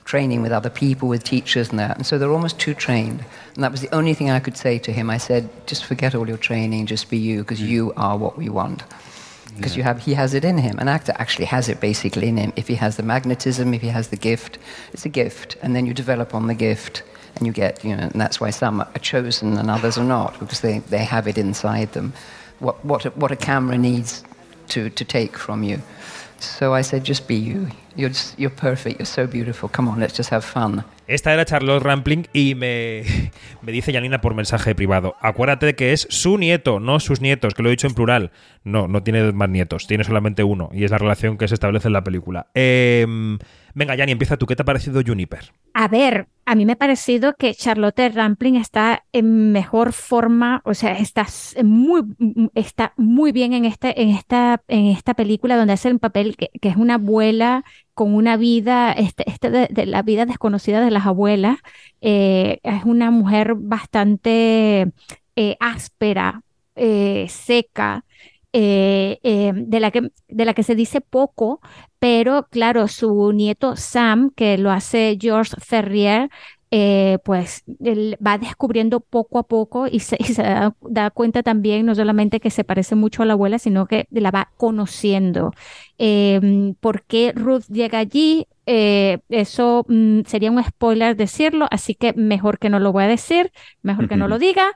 training 0.05 0.43
with 0.43 0.53
other 0.53 0.71
people, 0.71 1.09
with 1.09 1.23
teachers 1.23 1.71
and 1.71 1.79
that, 1.79 1.97
and 1.97 2.07
so 2.07 2.19
they're 2.19 2.33
almost 2.33 2.59
too 2.59 2.75
trained. 2.75 3.25
And 3.55 3.65
that 3.65 3.71
was 3.71 3.81
the 3.81 3.95
only 3.95 4.15
thing 4.15 4.31
I 4.31 4.41
could 4.41 4.57
say 4.57 4.79
to 4.79 4.93
him. 4.93 5.11
I 5.11 5.19
said, 5.19 5.49
just 5.67 5.85
forget 5.85 6.15
all 6.15 6.29
your 6.29 6.39
training, 6.39 6.87
just 6.87 7.11
be 7.11 7.19
you, 7.19 7.41
because 7.41 7.61
mm. 7.61 7.69
you 7.69 7.93
are 7.97 8.17
what 8.17 8.37
we 8.37 8.49
want. 8.49 8.83
Because 9.57 9.77
you 9.77 9.83
have, 9.83 10.01
he 10.01 10.15
has 10.15 10.33
it 10.33 10.45
in 10.45 10.59
him. 10.59 10.79
An 10.79 10.89
actor 10.89 11.13
actually 11.17 11.45
has 11.47 11.69
it 11.69 11.81
basically 11.81 12.29
in 12.29 12.37
him. 12.37 12.53
If 12.57 12.69
he 12.69 12.77
has 12.77 12.97
the 12.97 13.03
magnetism, 13.03 13.75
if 13.75 13.83
he 13.83 13.89
has 13.89 14.09
the 14.09 14.17
gift, 14.17 14.59
it's 14.93 15.05
a 15.05 15.09
gift, 15.09 15.57
and 15.61 15.75
then 15.75 15.87
you 15.87 15.93
develop 15.93 16.35
on 16.35 16.47
the 16.47 16.55
gift, 16.55 17.03
and 17.37 17.47
you 17.47 17.53
get, 17.53 17.85
you 17.85 17.97
know, 17.97 18.05
and 18.05 18.21
that's 18.21 18.41
why 18.41 18.51
some 18.51 18.81
are 18.81 18.99
chosen 19.01 19.57
and 19.57 19.71
others 19.71 19.99
are 19.99 20.05
not 20.05 20.39
because 20.39 20.61
they, 20.61 20.79
they 20.91 21.05
have 21.05 21.27
it 21.27 21.39
inside 21.39 21.93
them. 21.93 22.13
What 22.59 22.85
what 22.85 23.07
a, 23.07 23.11
what 23.11 23.31
a 23.31 23.37
camera 23.37 23.79
needs 23.79 24.25
to 24.69 24.91
to 24.91 25.05
take 25.05 25.37
from 25.39 25.63
you. 25.63 25.81
So 26.43 26.75
I 26.75 26.83
said, 26.83 27.05
just 27.05 27.29
be 27.29 27.35
you. 27.35 27.69
You're 27.97 28.11
just, 28.11 28.39
you're 28.39 28.51
perfect. 28.51 28.99
You're 28.99 29.07
so 29.07 29.27
beautiful. 29.27 29.69
Come 29.69 29.89
on, 29.89 30.01
let's 30.01 30.15
just 30.15 30.31
have 30.31 30.45
fun. 30.45 30.85
Esta 31.11 31.33
era 31.35 31.45
Charlotte 31.45 31.83
Rampling 31.83 32.29
y 32.33 32.55
me, 32.55 33.03
me 33.63 33.73
dice 33.73 33.93
Janina 33.93 34.21
por 34.21 34.37
mensaje 34.37 34.77
privado. 34.77 35.17
Acuérdate 35.21 35.75
que 35.75 35.93
es 35.93 36.07
su 36.09 36.39
nieto, 36.39 36.79
no 36.79 37.01
sus 37.01 37.21
nietos, 37.21 37.53
que 37.53 37.65
lo 37.65 37.69
he 37.69 37.73
dicho 37.73 37.89
en 37.89 37.95
plural. 37.95 38.31
No, 38.63 38.87
no 38.87 39.03
tiene 39.03 39.33
más 39.33 39.49
nietos, 39.49 39.89
tiene 39.89 40.05
solamente 40.05 40.45
uno. 40.45 40.71
Y 40.73 40.85
es 40.85 40.93
la 40.93 40.99
relación 40.99 41.37
que 41.37 41.49
se 41.49 41.55
establece 41.55 41.89
en 41.89 41.95
la 41.95 42.05
película. 42.05 42.47
Eh, 42.55 43.05
venga, 43.75 43.97
Jani, 43.97 44.13
empieza 44.13 44.37
tú. 44.37 44.47
¿Qué 44.47 44.55
te 44.55 44.63
ha 44.63 44.65
parecido 44.65 45.03
Juniper? 45.05 45.51
A 45.75 45.89
ver, 45.89 46.29
a 46.47 46.55
mí 46.55 46.65
me 46.65 46.75
ha 46.75 46.79
parecido 46.79 47.35
que 47.35 47.55
Charlotte 47.55 48.13
Rampling 48.15 48.55
está 48.55 49.03
en 49.13 49.51
mejor 49.51 49.93
forma, 49.93 50.63
o 50.65 50.75
sea, 50.75 50.93
está 50.93 51.27
muy, 51.65 52.03
está 52.55 52.93
muy 52.97 53.33
bien 53.33 53.53
en, 53.53 53.65
este, 53.65 54.01
en, 54.01 54.11
esta, 54.11 54.63
en 54.69 54.87
esta 54.87 55.15
película 55.15 55.57
donde 55.57 55.73
hace 55.73 55.89
el 55.89 55.99
papel 55.99 56.37
que, 56.37 56.51
que 56.61 56.69
es 56.69 56.77
una 56.77 56.95
abuela 56.95 57.65
con 58.01 58.15
una 58.15 58.39
vida, 58.39 58.93
este, 58.93 59.29
este 59.29 59.51
de, 59.51 59.85
la 59.85 60.01
vida 60.01 60.25
desconocida 60.25 60.81
de 60.83 60.91
las 60.91 61.05
abuelas. 61.05 61.59
Eh, 62.01 62.59
es 62.63 62.85
una 62.87 63.11
mujer 63.11 63.57
bastante 63.57 64.91
eh, 65.37 65.57
áspera, 65.61 66.41
eh, 66.77 67.27
seca, 67.29 68.07
eh, 68.55 69.53
de 69.55 69.81
la 69.81 69.91
que, 69.91 70.13
de 70.29 70.45
la 70.47 70.55
que 70.55 70.63
se 70.63 70.75
dice 70.75 71.03
poco, 71.03 71.61
pero 71.99 72.49
claro, 72.51 72.89
su 72.89 73.33
nieto 73.33 73.77
Sam, 73.77 74.31
que 74.35 74.57
lo 74.57 74.71
hace 74.71 75.19
George 75.21 75.57
Ferrier, 75.61 76.31
eh, 76.71 77.19
pues 77.25 77.65
él 77.83 78.17
va 78.25 78.39
descubriendo 78.39 79.01
poco 79.01 79.39
a 79.39 79.43
poco 79.43 79.87
y 79.89 80.01
se, 80.01 80.17
y 80.21 80.25
se 80.25 80.43
da, 80.43 80.75
da 80.83 81.11
cuenta 81.11 81.43
también 81.43 81.87
no 81.87 81.95
solamente 81.95 82.41
que 82.41 82.51
se 82.51 82.65
parece 82.65 82.95
mucho 82.95 83.23
a 83.23 83.27
la 83.27 83.33
abuela, 83.33 83.59
sino 83.59 83.87
que 83.87 84.07
la 84.11 84.31
va 84.31 84.53
conociendo. 84.57 85.53
Eh, 85.99 86.75
¿por 86.81 87.03
qué 87.03 87.33
Ruth 87.35 87.65
llega 87.69 87.99
allí? 87.99 88.47
Eh, 88.67 89.19
eso 89.29 89.85
mm, 89.89 90.21
sería 90.27 90.51
un 90.51 90.63
spoiler 90.63 91.17
decirlo, 91.17 91.67
así 91.71 91.95
que 91.95 92.13
mejor 92.13 92.59
que 92.59 92.71
no 92.71 92.79
lo 92.79 92.93
voy 92.93 93.05
a 93.05 93.09
decir, 93.09 93.53
mejor 93.83 94.09
que 94.09 94.17
no 94.17 94.29
lo 94.29 94.39
diga. 94.39 94.71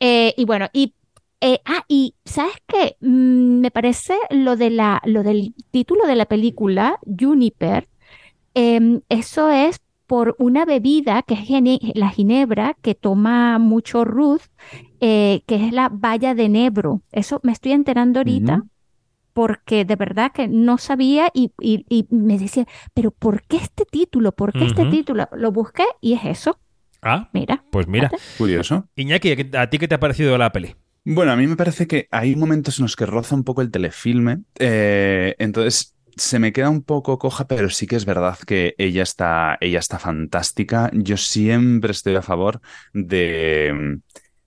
Eh, 0.00 0.34
y 0.36 0.44
bueno, 0.44 0.68
y 0.72 0.94
eh, 1.40 1.60
ah, 1.64 1.84
y 1.88 2.14
¿sabes 2.24 2.54
qué? 2.66 2.96
Mm, 3.00 3.60
me 3.60 3.70
parece 3.70 4.14
lo 4.30 4.56
de 4.56 4.70
la, 4.70 5.00
lo 5.04 5.22
del 5.22 5.54
título 5.70 6.06
de 6.06 6.16
la 6.16 6.26
película, 6.26 6.98
Juniper, 7.18 7.88
em, 8.54 9.02
eso 9.08 9.50
es 9.50 9.80
por 10.08 10.34
una 10.40 10.64
bebida 10.64 11.22
que 11.22 11.34
es 11.34 11.40
gine- 11.40 11.78
la 11.94 12.10
ginebra 12.10 12.74
que 12.82 12.96
toma 12.96 13.58
mucho 13.60 14.04
Ruth, 14.04 14.42
eh, 15.00 15.42
que 15.46 15.54
es 15.66 15.72
la 15.72 15.88
baya 15.90 16.34
de 16.34 16.48
Nebro. 16.48 17.02
Eso 17.12 17.38
me 17.44 17.52
estoy 17.52 17.72
enterando 17.72 18.18
ahorita. 18.20 18.64
Porque 19.32 19.84
de 19.84 19.94
verdad 19.94 20.32
que 20.32 20.48
no 20.48 20.78
sabía 20.78 21.28
y, 21.32 21.52
y- 21.60 21.86
y 21.88 22.08
me 22.10 22.38
decía, 22.38 22.66
pero 22.92 23.12
¿por 23.12 23.42
qué 23.44 23.58
este 23.58 23.84
título? 23.84 24.32
¿Por 24.32 24.52
qué 24.52 24.64
este 24.64 24.86
título? 24.86 25.28
Lo 25.36 25.52
busqué 25.52 25.84
y 26.00 26.14
es 26.14 26.24
eso. 26.24 26.58
Ah, 27.02 27.28
Mira. 27.32 27.62
pues 27.70 27.86
mira. 27.86 28.10
Curioso. 28.36 28.88
Iñaki, 28.96 29.36
¿a 29.56 29.70
ti 29.70 29.78
qué 29.78 29.86
te 29.86 29.94
ha 29.94 30.00
parecido 30.00 30.36
la 30.38 30.50
peli? 30.50 30.74
Bueno, 31.04 31.30
a 31.30 31.36
mí 31.36 31.46
me 31.46 31.54
parece 31.54 31.86
que 31.86 32.08
hay 32.10 32.34
momentos 32.34 32.78
en 32.80 32.84
los 32.86 32.96
que 32.96 33.06
roza 33.06 33.36
un 33.36 33.44
poco 33.44 33.62
el 33.62 33.70
telefilme, 33.70 34.38
eh, 34.58 35.36
entonces 35.38 35.94
se 36.18 36.38
me 36.38 36.52
queda 36.52 36.70
un 36.70 36.82
poco 36.82 37.18
coja, 37.18 37.46
pero 37.46 37.70
sí 37.70 37.86
que 37.86 37.96
es 37.96 38.04
verdad 38.04 38.38
que 38.46 38.74
ella 38.78 39.02
está, 39.02 39.56
ella 39.60 39.78
está 39.78 39.98
fantástica. 39.98 40.90
Yo 40.92 41.16
siempre 41.16 41.92
estoy 41.92 42.16
a 42.16 42.22
favor 42.22 42.60
de, 42.92 44.00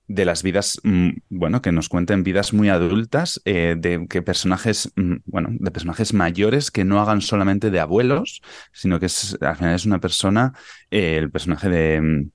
de 0.08 0.26
las 0.26 0.44
vidas, 0.44 0.80
mm, 0.84 1.10
bueno, 1.30 1.62
que 1.62 1.72
nos 1.72 1.90
cuenten 1.90 2.24
vidas 2.24 2.54
muy 2.54 2.70
adultas, 2.70 3.42
eh, 3.46 3.76
de 3.78 4.08
que 4.10 4.22
personajes, 4.22 4.92
mm, 4.96 5.18
bueno, 5.26 5.50
de 5.52 5.72
personajes 5.72 6.14
mayores 6.14 6.72
que 6.72 6.84
no 6.86 7.02
hagan 7.02 7.22
solamente 7.22 7.72
de 7.72 7.80
abuelos, 7.80 8.42
sino 8.74 9.00
que 9.00 9.08
es, 9.08 9.38
al 9.42 9.56
final 9.56 9.76
es 9.76 9.86
una 9.86 10.00
persona, 10.00 10.54
eh, 10.92 11.18
el 11.18 11.32
personaje 11.32 11.70
de, 11.70 12.02
mm, 12.02 12.32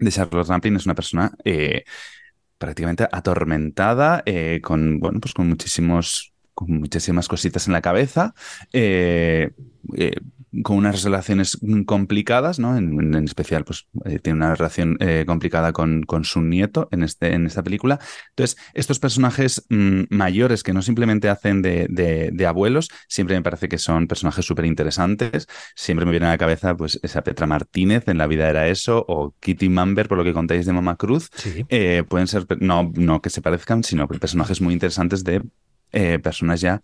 de 0.00 0.10
Charlotte 0.10 0.48
Rampling 0.48 0.76
es 0.76 0.86
una 0.86 0.94
persona 0.94 1.32
eh, 1.44 1.84
prácticamente 2.58 3.08
atormentada, 3.10 4.22
con, 4.62 5.00
bueno, 5.00 5.20
pues 5.20 5.34
con 5.34 5.48
muchísimos 5.48 6.31
con 6.54 6.70
muchísimas 6.78 7.28
cositas 7.28 7.66
en 7.66 7.72
la 7.72 7.80
cabeza, 7.80 8.34
eh, 8.72 9.50
eh, 9.96 10.14
con 10.62 10.76
unas 10.76 11.02
relaciones 11.02 11.58
complicadas, 11.86 12.58
¿no? 12.58 12.76
En, 12.76 13.14
en 13.14 13.24
especial, 13.24 13.64
pues 13.64 13.86
eh, 14.04 14.18
tiene 14.18 14.36
una 14.36 14.54
relación 14.54 14.98
complicada 15.26 15.72
con, 15.72 16.02
con, 16.02 16.24
su 16.24 16.42
nieto 16.42 16.88
en, 16.90 17.02
este, 17.02 17.32
en 17.32 17.46
esta 17.46 17.62
película. 17.62 17.98
Entonces, 18.30 18.58
estos 18.74 18.98
personajes 18.98 19.64
mmm, 19.70 20.02
mayores 20.10 20.62
que 20.62 20.74
no 20.74 20.82
simplemente 20.82 21.30
hacen 21.30 21.62
de, 21.62 21.86
de, 21.88 22.30
de, 22.32 22.46
abuelos, 22.46 22.90
siempre 23.08 23.34
me 23.36 23.42
parece 23.42 23.68
que 23.68 23.78
son 23.78 24.06
personajes 24.06 24.44
súper 24.44 24.66
interesantes. 24.66 25.46
Siempre 25.74 26.04
me 26.04 26.10
viene 26.10 26.26
a 26.26 26.30
la 26.30 26.38
cabeza, 26.38 26.76
pues, 26.76 27.00
esa 27.02 27.22
Petra 27.22 27.46
Martínez 27.46 28.06
en 28.08 28.18
La 28.18 28.26
vida 28.26 28.48
era 28.50 28.68
eso, 28.68 29.06
o 29.08 29.34
Kitty 29.40 29.70
Mamber, 29.70 30.06
por 30.06 30.18
lo 30.18 30.24
que 30.24 30.34
contáis 30.34 30.66
de 30.66 30.74
Mama 30.74 30.96
Cruz. 30.96 31.30
Sí. 31.34 31.64
Pueden 32.08 32.26
ser, 32.26 32.46
no, 32.60 32.92
no 32.94 33.22
que 33.22 33.30
se 33.30 33.40
parezcan, 33.40 33.82
sino 33.84 34.06
personajes 34.06 34.60
muy 34.60 34.74
interesantes 34.74 35.24
de 35.24 35.42
personas 36.22 36.60
ya 36.60 36.80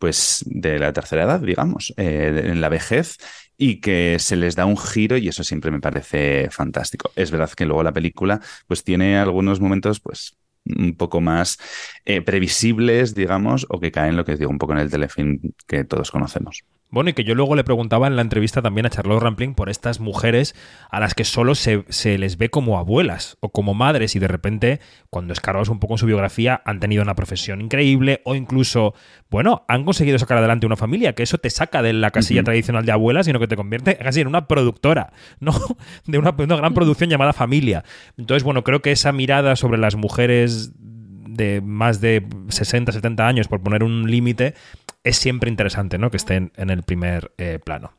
pues 0.00 0.42
de 0.46 0.78
la 0.78 0.92
tercera 0.94 1.24
edad, 1.24 1.40
digamos, 1.40 1.92
eh, 1.98 2.44
en 2.46 2.60
la 2.62 2.70
vejez, 2.70 3.18
y 3.58 3.80
que 3.80 4.16
se 4.18 4.34
les 4.36 4.56
da 4.56 4.64
un 4.64 4.78
giro 4.78 5.18
y 5.18 5.28
eso 5.28 5.44
siempre 5.44 5.70
me 5.70 5.80
parece 5.80 6.48
fantástico. 6.50 7.12
Es 7.14 7.30
verdad 7.30 7.50
que 7.50 7.66
luego 7.66 7.82
la 7.82 7.92
película 7.92 8.40
pues 8.66 8.82
tiene 8.82 9.18
algunos 9.18 9.60
momentos 9.60 10.00
pues 10.00 10.38
un 10.64 10.96
poco 10.96 11.20
más 11.20 11.58
eh, 12.06 12.22
previsibles, 12.22 13.14
digamos, 13.14 13.66
o 13.68 13.78
que 13.78 13.92
caen, 13.92 14.16
lo 14.16 14.24
que 14.24 14.36
digo, 14.36 14.50
un 14.50 14.58
poco 14.58 14.72
en 14.72 14.78
el 14.78 14.90
telefilm 14.90 15.38
que 15.66 15.84
todos 15.84 16.10
conocemos. 16.10 16.64
Bueno, 16.90 17.10
y 17.10 17.12
que 17.12 17.24
yo 17.24 17.34
luego 17.34 17.54
le 17.54 17.62
preguntaba 17.62 18.08
en 18.08 18.16
la 18.16 18.22
entrevista 18.22 18.62
también 18.62 18.86
a 18.86 18.90
Charlotte 18.90 19.22
Rampling 19.22 19.54
por 19.54 19.70
estas 19.70 20.00
mujeres 20.00 20.56
a 20.90 20.98
las 20.98 21.14
que 21.14 21.24
solo 21.24 21.54
se, 21.54 21.84
se, 21.88 22.18
les 22.18 22.36
ve 22.36 22.50
como 22.50 22.78
abuelas 22.78 23.36
o 23.40 23.50
como 23.50 23.74
madres 23.74 24.16
y 24.16 24.18
de 24.18 24.26
repente, 24.26 24.80
cuando 25.08 25.32
escarbas 25.32 25.68
un 25.68 25.78
poco 25.78 25.94
en 25.94 25.98
su 25.98 26.06
biografía, 26.06 26.60
han 26.64 26.80
tenido 26.80 27.02
una 27.02 27.14
profesión 27.14 27.60
increíble 27.60 28.22
o 28.24 28.34
incluso, 28.34 28.94
bueno, 29.30 29.64
han 29.68 29.84
conseguido 29.84 30.18
sacar 30.18 30.38
adelante 30.38 30.66
una 30.66 30.76
familia, 30.76 31.14
que 31.14 31.22
eso 31.22 31.38
te 31.38 31.50
saca 31.50 31.82
de 31.82 31.92
la 31.92 32.10
casilla 32.10 32.40
uh 32.40 32.42
-huh. 32.42 32.46
tradicional 32.46 32.84
de 32.84 32.92
abuela, 32.92 33.22
sino 33.22 33.38
que 33.38 33.46
te 33.46 33.56
convierte 33.56 33.96
casi 33.96 34.20
en 34.20 34.26
una 34.26 34.48
productora, 34.48 35.12
¿no? 35.40 35.52
De 36.06 36.18
una, 36.18 36.34
una 36.36 36.56
gran 36.56 36.74
producción 36.74 37.08
llamada 37.08 37.32
familia. 37.32 37.84
Entonces, 38.18 38.42
bueno, 38.42 38.64
creo 38.64 38.82
que 38.82 38.90
esa 38.90 39.12
mirada 39.12 39.54
sobre 39.54 39.78
las 39.78 39.94
mujeres 39.94 40.72
de 41.34 41.60
más 41.60 42.00
de 42.00 42.26
60, 42.48 42.92
70 42.92 43.26
años, 43.26 43.48
por 43.48 43.62
poner 43.62 43.82
un 43.82 44.10
límite, 44.10 44.54
es 45.04 45.16
siempre 45.16 45.50
interesante 45.50 45.98
¿no? 45.98 46.10
que 46.10 46.16
estén 46.16 46.52
en 46.56 46.70
el 46.70 46.82
primer 46.82 47.32
eh, 47.38 47.58
plano. 47.64 47.92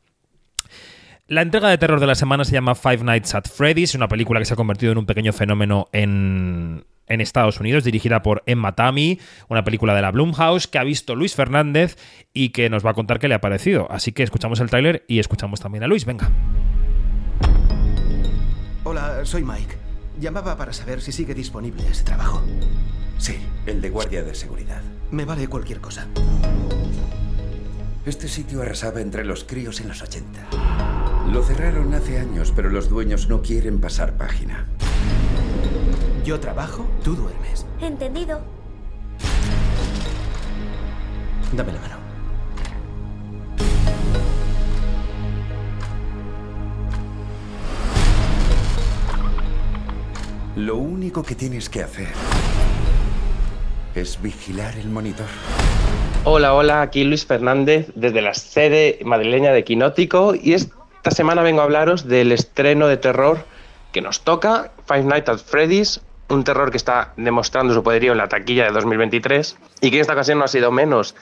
La 1.28 1.42
entrega 1.42 1.70
de 1.70 1.78
terror 1.78 2.00
de 2.00 2.06
la 2.06 2.14
semana 2.14 2.44
se 2.44 2.52
llama 2.52 2.74
Five 2.74 3.04
Nights 3.04 3.34
at 3.34 3.44
Freddy's, 3.48 3.94
una 3.94 4.08
película 4.08 4.38
que 4.38 4.44
se 4.44 4.52
ha 4.52 4.56
convertido 4.56 4.92
en 4.92 4.98
un 4.98 5.06
pequeño 5.06 5.32
fenómeno 5.32 5.88
en, 5.92 6.84
en 7.06 7.20
Estados 7.20 7.58
Unidos, 7.58 7.84
dirigida 7.84 8.22
por 8.22 8.42
Emma 8.46 8.74
Tammy, 8.74 9.18
una 9.48 9.64
película 9.64 9.94
de 9.94 10.02
la 10.02 10.10
Blumhouse 10.10 10.66
que 10.66 10.78
ha 10.78 10.84
visto 10.84 11.14
Luis 11.14 11.34
Fernández 11.34 11.96
y 12.34 12.50
que 12.50 12.68
nos 12.68 12.84
va 12.84 12.90
a 12.90 12.94
contar 12.94 13.18
qué 13.18 13.28
le 13.28 13.34
ha 13.34 13.40
parecido. 13.40 13.90
Así 13.90 14.12
que 14.12 14.22
escuchamos 14.22 14.60
el 14.60 14.68
tráiler 14.68 15.04
y 15.08 15.20
escuchamos 15.20 15.60
también 15.60 15.84
a 15.84 15.86
Luis. 15.86 16.04
Venga. 16.04 16.30
Hola, 18.84 19.24
soy 19.24 19.42
Mike. 19.42 19.76
Llamaba 20.20 20.56
para 20.56 20.72
saber 20.72 21.00
si 21.00 21.12
sigue 21.12 21.34
disponible 21.34 21.82
ese 21.88 22.04
trabajo. 22.04 22.42
Sí, 23.22 23.38
el 23.66 23.80
de 23.80 23.88
guardia 23.88 24.24
de 24.24 24.34
seguridad. 24.34 24.82
Me 25.12 25.24
vale 25.24 25.46
cualquier 25.46 25.80
cosa. 25.80 26.08
Este 28.04 28.26
sitio 28.26 28.62
arrasaba 28.62 29.00
entre 29.00 29.24
los 29.24 29.44
críos 29.44 29.80
en 29.80 29.86
los 29.86 30.02
80. 30.02 30.48
Lo 31.30 31.44
cerraron 31.44 31.94
hace 31.94 32.18
años, 32.18 32.52
pero 32.56 32.68
los 32.68 32.88
dueños 32.88 33.28
no 33.28 33.40
quieren 33.40 33.80
pasar 33.80 34.16
página. 34.16 34.66
Yo 36.24 36.40
trabajo, 36.40 36.84
tú 37.04 37.14
duermes. 37.14 37.64
Entendido. 37.80 38.40
Dame 41.52 41.74
la 41.74 41.80
mano. 41.80 41.96
Lo 50.56 50.76
único 50.76 51.22
que 51.22 51.36
tienes 51.36 51.68
que 51.68 51.84
hacer 51.84 52.08
es 53.94 54.20
vigilar 54.22 54.74
el 54.76 54.88
monitor. 54.88 55.26
Hola, 56.24 56.54
hola, 56.54 56.82
aquí 56.82 57.04
Luis 57.04 57.26
Fernández 57.26 57.88
desde 57.94 58.22
la 58.22 58.34
sede 58.34 59.00
madrileña 59.04 59.52
de 59.52 59.64
Quinótico 59.64 60.34
y 60.34 60.54
esta 60.54 61.10
semana 61.10 61.42
vengo 61.42 61.60
a 61.60 61.64
hablaros 61.64 62.06
del 62.06 62.32
estreno 62.32 62.86
de 62.86 62.96
terror 62.96 63.44
que 63.92 64.00
nos 64.00 64.22
toca, 64.22 64.72
Five 64.86 65.04
Nights 65.04 65.28
at 65.28 65.38
Freddy's, 65.38 66.00
un 66.28 66.44
terror 66.44 66.70
que 66.70 66.76
está 66.76 67.12
demostrando 67.16 67.74
su 67.74 67.82
poderío 67.82 68.12
en 68.12 68.18
la 68.18 68.28
taquilla 68.28 68.64
de 68.64 68.70
2023 68.70 69.58
y 69.80 69.90
que 69.90 69.96
en 69.96 70.00
esta 70.00 70.14
ocasión 70.14 70.38
no 70.38 70.44
ha 70.44 70.48
sido 70.48 70.70
menos. 70.70 71.14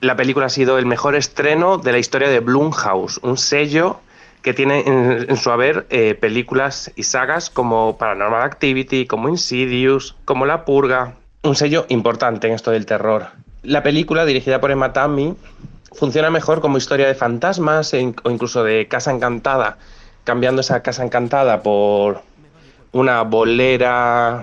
La 0.00 0.16
película 0.16 0.46
ha 0.46 0.50
sido 0.50 0.78
el 0.78 0.86
mejor 0.86 1.16
estreno 1.16 1.78
de 1.78 1.92
la 1.92 1.98
historia 1.98 2.28
de 2.28 2.40
Blumhouse, 2.40 3.18
un 3.22 3.38
sello 3.38 4.00
que 4.42 4.52
tiene 4.52 4.80
en, 4.86 5.36
su 5.38 5.50
haber 5.50 5.86
eh, 5.88 6.14
películas 6.14 6.92
y 6.94 7.04
sagas 7.04 7.48
como 7.48 7.96
Paranormal 7.96 8.42
Activity, 8.42 9.06
como 9.06 9.30
Insidious, 9.30 10.16
como 10.26 10.44
La 10.44 10.66
Purga, 10.66 11.14
un 11.44 11.54
sello 11.54 11.86
importante 11.88 12.46
en 12.46 12.54
esto 12.54 12.70
del 12.70 12.86
terror. 12.86 13.26
La 13.62 13.82
película, 13.82 14.24
dirigida 14.24 14.60
por 14.60 14.70
Emma 14.70 14.92
Tammy, 14.92 15.34
funciona 15.92 16.30
mejor 16.30 16.60
como 16.60 16.78
historia 16.78 17.06
de 17.06 17.14
fantasmas 17.14 17.92
o 17.94 18.30
incluso 18.30 18.64
de 18.64 18.88
casa 18.88 19.12
encantada, 19.12 19.78
cambiando 20.24 20.62
esa 20.62 20.82
casa 20.82 21.04
encantada 21.04 21.62
por 21.62 22.22
una 22.92 23.22
bolera, 23.22 24.42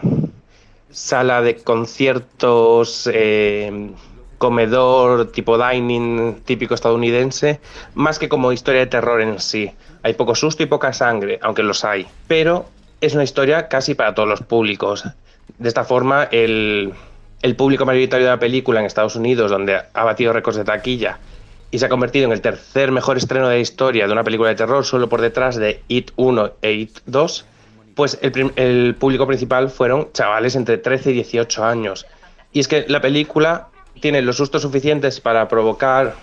sala 0.92 1.42
de 1.42 1.56
conciertos, 1.58 3.10
eh, 3.12 3.92
comedor 4.38 5.32
tipo 5.32 5.58
dining 5.58 6.42
típico 6.46 6.74
estadounidense, 6.74 7.60
más 7.96 8.20
que 8.20 8.30
como 8.30 8.52
historia 8.52 8.82
de 8.82 8.88
terror 8.88 9.22
en 9.22 9.40
sí. 9.40 9.72
Hay 10.04 10.14
poco 10.14 10.36
susto 10.36 10.64
y 10.64 10.66
poca 10.66 10.94
sangre, 10.94 11.40
aunque 11.42 11.64
los 11.64 11.84
hay, 11.84 12.08
pero 12.28 12.66
es 13.02 13.14
una 13.14 13.24
historia 13.24 13.68
casi 13.68 13.96
para 13.96 14.14
todos 14.14 14.30
los 14.30 14.42
públicos. 14.42 15.06
De 15.62 15.68
esta 15.68 15.84
forma, 15.84 16.24
el, 16.32 16.96
público 17.56 17.86
mayoritario 17.86 18.26
de 18.26 18.32
la 18.32 18.40
película 18.40 18.80
en 18.80 18.88
Estados 18.88 19.16
Unidos, 19.16 19.52
donde 19.52 19.80
ha 19.94 20.04
batido 20.04 20.34
récords 20.34 20.58
de 20.58 20.64
taquilla 20.64 21.20
y 21.70 21.78
se 21.78 21.86
ha 21.86 21.90
convertido 21.90 22.26
en 22.26 22.32
el 22.32 22.42
tercer 22.42 22.92
mejor 22.92 23.18
estreno 23.18 23.48
de 23.48 23.58
la 23.58 23.62
historia 23.62 24.08
de 24.08 24.12
una 24.12 24.24
película 24.24 24.50
de 24.50 24.56
terror, 24.56 24.84
solo 24.84 25.08
por 25.08 25.22
detrás 25.22 25.58
de 25.58 25.84
It 25.88 26.14
1 26.16 26.54
e 26.64 26.72
It 26.72 26.98
2, 27.06 27.46
pues 27.94 28.18
el, 28.24 28.96
público 28.96 29.28
principal 29.28 29.70
fueron 29.70 30.12
chavales 30.14 30.56
entre 30.56 30.80
13 30.80 31.12
y 31.12 31.14
18 31.14 31.64
años. 31.64 32.08
Y 32.52 32.60
es 32.60 32.68
que 32.68 32.86
la 32.88 33.00
película 33.00 33.68
tiene 34.00 34.24
los 34.24 34.38
sustos 34.38 34.64
suficientes 34.64 35.22
para 35.22 35.48
provocar 35.48 36.16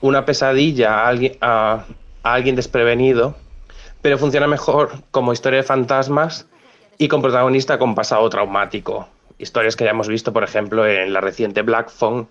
una 0.00 0.24
pesadilla 0.24 0.94
a 0.94 1.08
alguien, 1.08 1.36
a 1.40 1.86
alguien 2.22 2.54
desprevenido, 2.54 3.34
pero 4.00 4.16
funciona 4.16 4.46
mejor 4.46 4.92
como 5.10 5.32
historia 5.32 5.56
de 5.56 5.64
fantasmas 5.64 6.46
y 7.00 7.08
con 7.08 7.22
protagonista 7.22 7.78
con 7.78 7.94
pasado 7.94 8.28
traumático. 8.28 9.08
Historias 9.38 9.74
que 9.74 9.84
ya 9.84 9.90
hemos 9.90 10.06
visto, 10.06 10.34
por 10.34 10.44
ejemplo, 10.44 10.86
en 10.86 11.14
la 11.14 11.22
reciente 11.22 11.62
Black 11.62 11.88
Phone, 11.88 12.28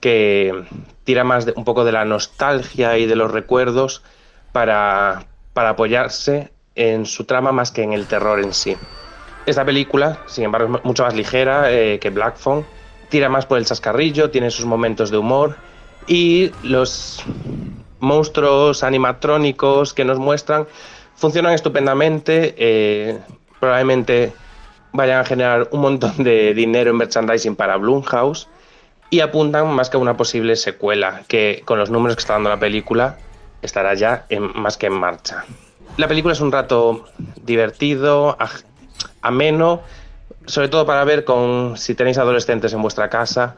que 0.00 0.64
tira 1.04 1.24
más 1.24 1.46
un 1.56 1.64
poco 1.64 1.82
de 1.82 1.92
la 1.92 2.04
nostalgia 2.04 2.98
y 2.98 3.06
de 3.06 3.16
los 3.16 3.30
recuerdos 3.30 4.02
para, 4.52 5.24
para 5.54 5.70
apoyarse 5.70 6.52
en 6.74 7.06
su 7.06 7.24
trama 7.24 7.52
más 7.52 7.70
que 7.72 7.84
en 7.84 7.94
el 7.94 8.06
terror 8.06 8.38
en 8.40 8.52
sí. 8.52 8.76
Esta 9.46 9.64
película, 9.64 10.18
sin 10.26 10.44
embargo, 10.44 10.76
es 10.76 10.84
mucho 10.84 11.04
más 11.04 11.14
ligera 11.14 11.72
eh, 11.72 11.98
que 11.98 12.10
Black 12.10 12.36
Phone, 12.36 12.66
tira 13.08 13.30
más 13.30 13.46
por 13.46 13.56
el 13.56 13.64
chascarrillo, 13.64 14.28
tiene 14.28 14.50
sus 14.50 14.66
momentos 14.66 15.10
de 15.10 15.16
humor 15.16 15.56
y 16.06 16.50
los 16.62 17.24
monstruos 17.98 18.82
animatrónicos 18.82 19.94
que 19.94 20.04
nos 20.04 20.18
muestran 20.18 20.66
funcionan 21.14 21.54
estupendamente, 21.54 22.54
eh, 22.58 23.18
probablemente 23.62 24.32
vayan 24.92 25.20
a 25.20 25.24
generar 25.24 25.68
un 25.70 25.82
montón 25.82 26.24
de 26.24 26.52
dinero 26.52 26.90
en 26.90 26.96
merchandising 26.96 27.54
para 27.54 27.76
Blumhouse 27.76 28.48
y 29.08 29.20
apuntan 29.20 29.72
más 29.72 29.88
que 29.88 29.96
a 29.96 30.00
una 30.00 30.16
posible 30.16 30.56
secuela, 30.56 31.22
que 31.28 31.62
con 31.64 31.78
los 31.78 31.88
números 31.88 32.16
que 32.16 32.22
está 32.22 32.32
dando 32.32 32.48
la 32.48 32.58
película 32.58 33.18
estará 33.62 33.94
ya 33.94 34.26
más 34.54 34.76
que 34.76 34.86
en 34.86 34.94
marcha. 34.94 35.44
La 35.96 36.08
película 36.08 36.32
es 36.32 36.40
un 36.40 36.50
rato 36.50 37.04
divertido, 37.40 38.36
ameno, 39.20 39.82
sobre 40.46 40.68
todo 40.68 40.84
para 40.84 41.04
ver 41.04 41.24
con 41.24 41.76
si 41.76 41.94
tenéis 41.94 42.18
adolescentes 42.18 42.72
en 42.72 42.82
vuestra 42.82 43.08
casa, 43.10 43.54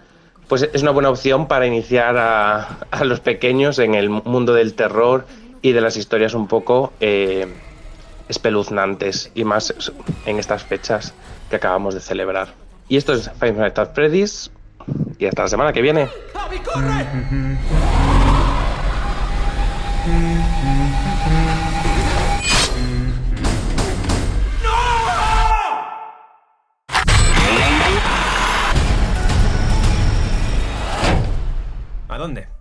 pues 0.49 0.69
es 0.71 0.83
una 0.83 0.91
buena 0.91 1.09
opción 1.09 1.49
para 1.49 1.67
iniciar 1.67 2.19
a, 2.19 2.81
a 2.91 3.05
los 3.05 3.21
pequeños 3.21 3.79
en 3.79 3.95
el 3.95 4.11
mundo 4.11 4.53
del 4.53 4.75
terror 4.75 5.25
y 5.63 5.73
de 5.73 5.81
las 5.81 5.97
historias 5.97 6.35
un 6.35 6.47
poco 6.47 6.93
eh, 7.01 7.47
espeluznantes 8.29 9.31
y 9.35 9.45
más 9.45 9.75
en 10.27 10.39
estas 10.39 10.65
fechas 10.65 11.15
que 11.51 11.57
acabamos 11.57 11.95
de 11.95 12.01
celebrar. 12.01 12.49
Y 12.89 12.97
esto 12.97 13.13
es 13.13 13.31
Five 13.41 13.53
Nights 13.53 13.79
at 13.79 13.95
Freddy's 13.95 14.51
y 15.19 15.27
hasta 15.27 15.43
la 15.43 15.49
semana 15.49 15.73
que 15.73 15.83
viene. 15.83 16.09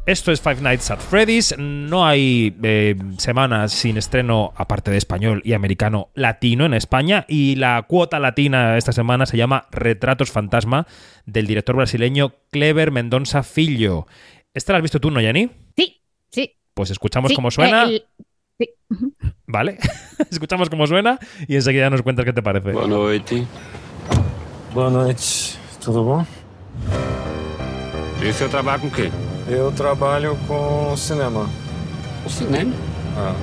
Esto 0.05 0.33
es 0.33 0.41
Five 0.41 0.59
Nights 0.61 0.91
at 0.91 0.99
Freddy's. 0.99 1.55
No 1.57 2.05
hay 2.05 2.53
eh, 2.61 2.95
semanas 3.17 3.71
sin 3.71 3.95
estreno, 3.95 4.51
aparte 4.57 4.91
de 4.91 4.97
español 4.97 5.41
y 5.45 5.53
americano, 5.53 6.09
latino 6.13 6.65
en 6.65 6.73
España. 6.73 7.25
Y 7.29 7.55
la 7.55 7.81
cuota 7.87 8.19
latina 8.19 8.77
esta 8.77 8.91
semana 8.91 9.25
se 9.25 9.37
llama 9.37 9.65
Retratos 9.71 10.29
Fantasma, 10.29 10.87
del 11.25 11.47
director 11.47 11.77
brasileño 11.77 12.33
Clever 12.51 12.91
Mendonça 12.91 13.43
Filho. 13.43 14.05
¿Esta 14.53 14.73
la 14.73 14.79
has 14.79 14.81
visto 14.83 14.99
tú, 14.99 15.09
no, 15.09 15.21
Yanni? 15.21 15.49
Sí, 15.77 16.01
sí. 16.29 16.51
Pues 16.73 16.91
escuchamos 16.91 17.29
Sí, 17.29 17.35
cómo 17.35 17.49
suena. 17.49 17.83
el- 17.83 18.03
sí. 18.59 18.69
Vale. 19.47 19.77
escuchamos 20.29 20.69
cómo 20.69 20.85
suena 20.85 21.17
y 21.47 21.55
enseguida 21.55 21.89
nos 21.89 22.01
cuentas 22.01 22.25
qué 22.25 22.33
te 22.33 22.43
parece. 22.43 22.73
Boa 22.73 22.87
noite. 22.87 23.45
Boa 24.73 24.89
noite. 24.89 25.23
Tudo 25.83 26.03
bom? 26.03 26.25
E 28.21 28.29
o 28.29 28.33
senhor 28.33 28.49
trabalha 28.49 28.79
com 28.79 28.87
o 28.87 28.91
quê? 28.91 29.09
Eu 29.47 29.71
trabalho 29.71 30.37
com 30.47 30.95
cinema. 30.95 31.49
Cinema? 32.27 32.73
Ah. 33.17 33.33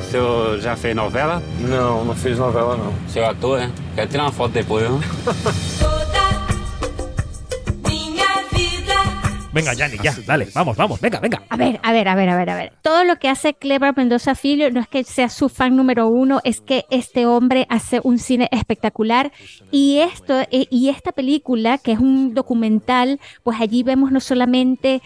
O 0.00 0.10
senhor 0.10 0.60
já 0.60 0.76
fez 0.76 0.94
novela? 0.94 1.42
Não, 1.60 2.04
não 2.04 2.14
fiz 2.14 2.38
novela 2.38 2.76
não. 2.76 2.92
Seu 3.08 3.24
ator, 3.26 3.60
é? 3.60 3.70
Quero 3.94 4.08
tirar 4.08 4.24
uma 4.24 4.32
foto 4.32 4.52
depois, 4.52 4.86
viu? 4.86 5.00
Venga, 9.56 9.72
Yanni, 9.72 9.96
ya, 10.02 10.14
dale, 10.26 10.48
vamos, 10.52 10.76
vamos, 10.76 11.00
venga, 11.00 11.18
venga. 11.18 11.42
A 11.48 11.56
ver, 11.56 11.80
a 11.82 11.90
ver, 11.90 12.08
a 12.08 12.14
ver, 12.14 12.28
a 12.28 12.36
ver, 12.36 12.50
a 12.50 12.54
ver. 12.56 12.72
Todo 12.82 13.04
lo 13.04 13.16
que 13.16 13.30
hace 13.30 13.54
Clever 13.54 13.96
Mendoza 13.96 14.34
Filho 14.34 14.70
no 14.70 14.80
es 14.80 14.86
que 14.86 15.02
sea 15.02 15.30
su 15.30 15.48
fan 15.48 15.74
número 15.74 16.08
uno, 16.08 16.42
es 16.44 16.60
que 16.60 16.84
este 16.90 17.24
hombre 17.24 17.66
hace 17.70 18.02
un 18.04 18.18
cine 18.18 18.50
espectacular. 18.52 19.32
Y 19.70 20.00
esto, 20.00 20.40
eh, 20.50 20.66
y 20.68 20.90
esta 20.90 21.12
película, 21.12 21.78
que 21.78 21.92
es 21.92 21.98
un 21.98 22.34
documental, 22.34 23.18
pues 23.44 23.58
allí 23.58 23.82
vemos 23.82 24.12
no 24.12 24.20
solamente 24.20 25.00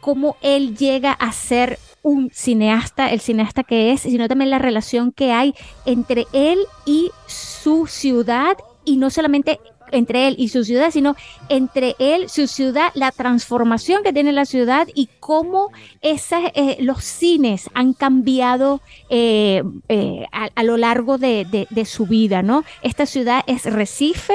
cómo 0.00 0.36
él 0.42 0.76
llega 0.76 1.12
a 1.12 1.30
ser 1.30 1.78
un 2.02 2.28
cineasta, 2.32 3.08
el 3.08 3.20
cineasta 3.20 3.62
que 3.62 3.92
es, 3.92 4.00
sino 4.00 4.26
también 4.26 4.50
la 4.50 4.58
relación 4.58 5.12
que 5.12 5.30
hay 5.30 5.54
entre 5.86 6.26
él 6.32 6.58
y 6.86 7.12
su 7.28 7.86
ciudad, 7.86 8.56
y 8.84 8.96
no 8.96 9.10
solamente 9.10 9.60
entre 9.92 10.28
él 10.28 10.34
y 10.38 10.48
su 10.48 10.64
ciudad, 10.64 10.90
sino 10.90 11.16
entre 11.48 11.94
él, 11.98 12.28
su 12.28 12.46
ciudad, 12.46 12.90
la 12.94 13.12
transformación 13.12 14.02
que 14.02 14.12
tiene 14.12 14.32
la 14.32 14.44
ciudad 14.44 14.88
y 14.94 15.08
cómo 15.20 15.70
esas, 16.00 16.50
eh, 16.54 16.78
los 16.80 17.04
cines 17.04 17.70
han 17.74 17.92
cambiado 17.92 18.80
eh, 19.10 19.62
eh, 19.88 20.26
a, 20.32 20.62
lo 20.62 20.76
largo 20.76 21.18
de, 21.18 21.46
su 21.86 22.06
vida, 22.06 22.42
¿no? 22.42 22.64
Esta 22.82 23.06
ciudad 23.06 23.42
es 23.46 23.64
Recife, 23.64 24.34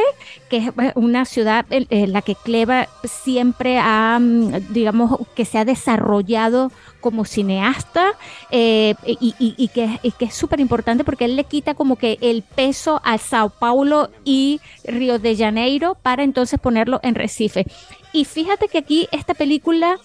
que 0.50 0.58
es 0.58 0.72
una 0.96 1.26
ciudad 1.26 1.66
en 1.70 1.88
en 1.90 2.14
la 2.14 2.22
que 2.22 2.36
Clever 2.36 2.88
siempre 3.04 3.80
ha, 3.80 4.18
mm, 4.20 4.74
digamos, 4.74 5.20
que 5.36 5.46
se 5.46 5.58
ha 5.58 5.66
desarrollado 5.66 6.72
como 7.08 7.24
cineasta 7.24 8.12
eh, 8.52 8.96
y, 9.06 9.70
que 9.70 10.26
es 10.26 10.34
súper 10.34 10.60
importante 10.60 11.06
porque 11.06 11.24
él 11.24 11.38
le 11.38 11.46
quita 11.46 11.74
como 11.74 11.96
que 11.96 12.18
el 12.20 12.42
peso 12.42 13.00
a 13.06 13.18
Sao 13.18 13.50
Paulo 13.50 14.10
y 14.26 14.60
Río 14.84 15.20
de 15.20 15.38
Janeiro 15.38 15.96
para 16.02 16.24
entonces 16.24 16.60
ponerlo 16.60 17.00
en 17.02 17.16
Recife. 17.16 17.66
Y 18.12 18.26
fíjate 18.26 18.68
que 18.68 18.80
aquí 18.80 19.08
esta 19.14 19.36
película 19.36 19.98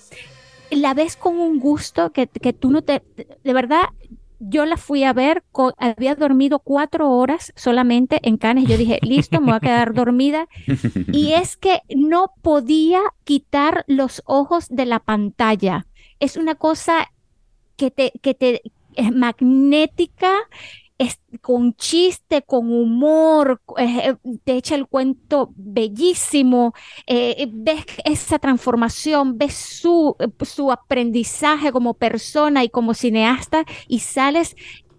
la 0.70 0.94
ves 0.94 1.16
con 1.16 1.40
un 1.40 1.58
gusto 1.58 2.12
que, 2.12 2.28
que 2.28 2.52
tú 2.52 2.70
no 2.70 2.82
te... 2.82 3.02
De 3.42 3.52
verdad, 3.52 3.82
yo 4.44 4.66
la 4.66 4.76
fui 4.76 5.04
a 5.04 5.12
ver, 5.12 5.44
había 5.78 6.14
dormido 6.14 6.58
cuatro 6.58 7.10
horas 7.10 7.52
solamente 7.56 8.18
en 8.22 8.36
Cannes. 8.36 8.68
Yo 8.68 8.76
dije, 8.76 8.98
listo, 9.02 9.40
me 9.40 9.48
voy 9.48 9.56
a 9.56 9.60
quedar 9.60 9.94
dormida. 9.94 10.48
Y 11.12 11.32
es 11.32 11.56
que 11.56 11.80
no 11.94 12.32
podía 12.42 13.00
quitar 13.24 13.84
los 13.86 14.22
ojos 14.26 14.66
de 14.68 14.86
la 14.86 14.98
pantalla. 14.98 15.86
Es 16.18 16.36
una 16.36 16.56
cosa 16.56 17.12
que 17.76 17.90
te, 17.90 18.12
que 18.20 18.34
te 18.34 18.62
es 18.94 19.12
magnética, 19.12 20.34
con 21.40 21.74
chiste, 21.74 22.42
con 22.42 22.72
humor, 22.72 23.60
eh, 23.78 24.14
te 24.44 24.56
echa 24.56 24.74
el 24.74 24.86
cuento 24.86 25.52
bellísimo, 25.56 26.74
eh, 27.06 27.48
ves 27.50 27.84
esa 28.04 28.38
transformación, 28.38 29.38
ves 29.38 29.54
su, 29.54 30.16
su 30.42 30.70
aprendizaje 30.70 31.72
como 31.72 31.94
persona 31.94 32.64
y 32.64 32.68
como 32.68 32.94
cineasta 32.94 33.64
y 33.88 34.00
sales 34.00 34.56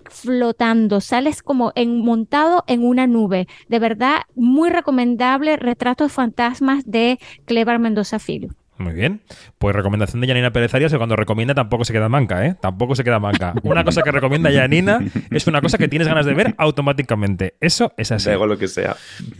flotando, 0.09 1.01
sales 1.01 1.41
como 1.41 1.71
en, 1.75 1.99
montado 1.99 2.63
en 2.67 2.85
una 2.85 3.07
nube. 3.07 3.47
De 3.67 3.79
verdad, 3.79 4.23
muy 4.35 4.69
recomendable 4.69 5.57
Retratos 5.57 6.11
Fantasmas 6.11 6.83
de 6.85 7.19
Clever 7.45 7.79
Mendoza 7.79 8.19
Filho. 8.19 8.49
Muy 8.83 8.93
bien. 8.93 9.21
Pues 9.57 9.75
recomendación 9.75 10.21
de 10.21 10.27
Janina 10.27 10.51
Pérez 10.51 10.73
Arias 10.73 10.91
que 10.91 10.97
cuando 10.97 11.15
recomienda 11.15 11.53
tampoco 11.53 11.85
se 11.85 11.93
queda 11.93 12.09
manca, 12.09 12.45
¿eh? 12.45 12.55
Tampoco 12.61 12.95
se 12.95 13.03
queda 13.03 13.19
manca. 13.19 13.53
Una 13.63 13.83
cosa 13.83 14.01
que 14.01 14.11
recomienda 14.11 14.51
Janina 14.51 14.99
es 15.31 15.47
una 15.47 15.61
cosa 15.61 15.77
que 15.77 15.87
tienes 15.87 16.07
ganas 16.07 16.25
de 16.25 16.33
ver 16.33 16.53
automáticamente. 16.57 17.55
Eso 17.59 17.93
es 17.97 18.11
así. 18.11 18.29
Hago 18.29 18.45
lo 18.45 18.57
que 18.57 18.67
sea. 18.67 18.95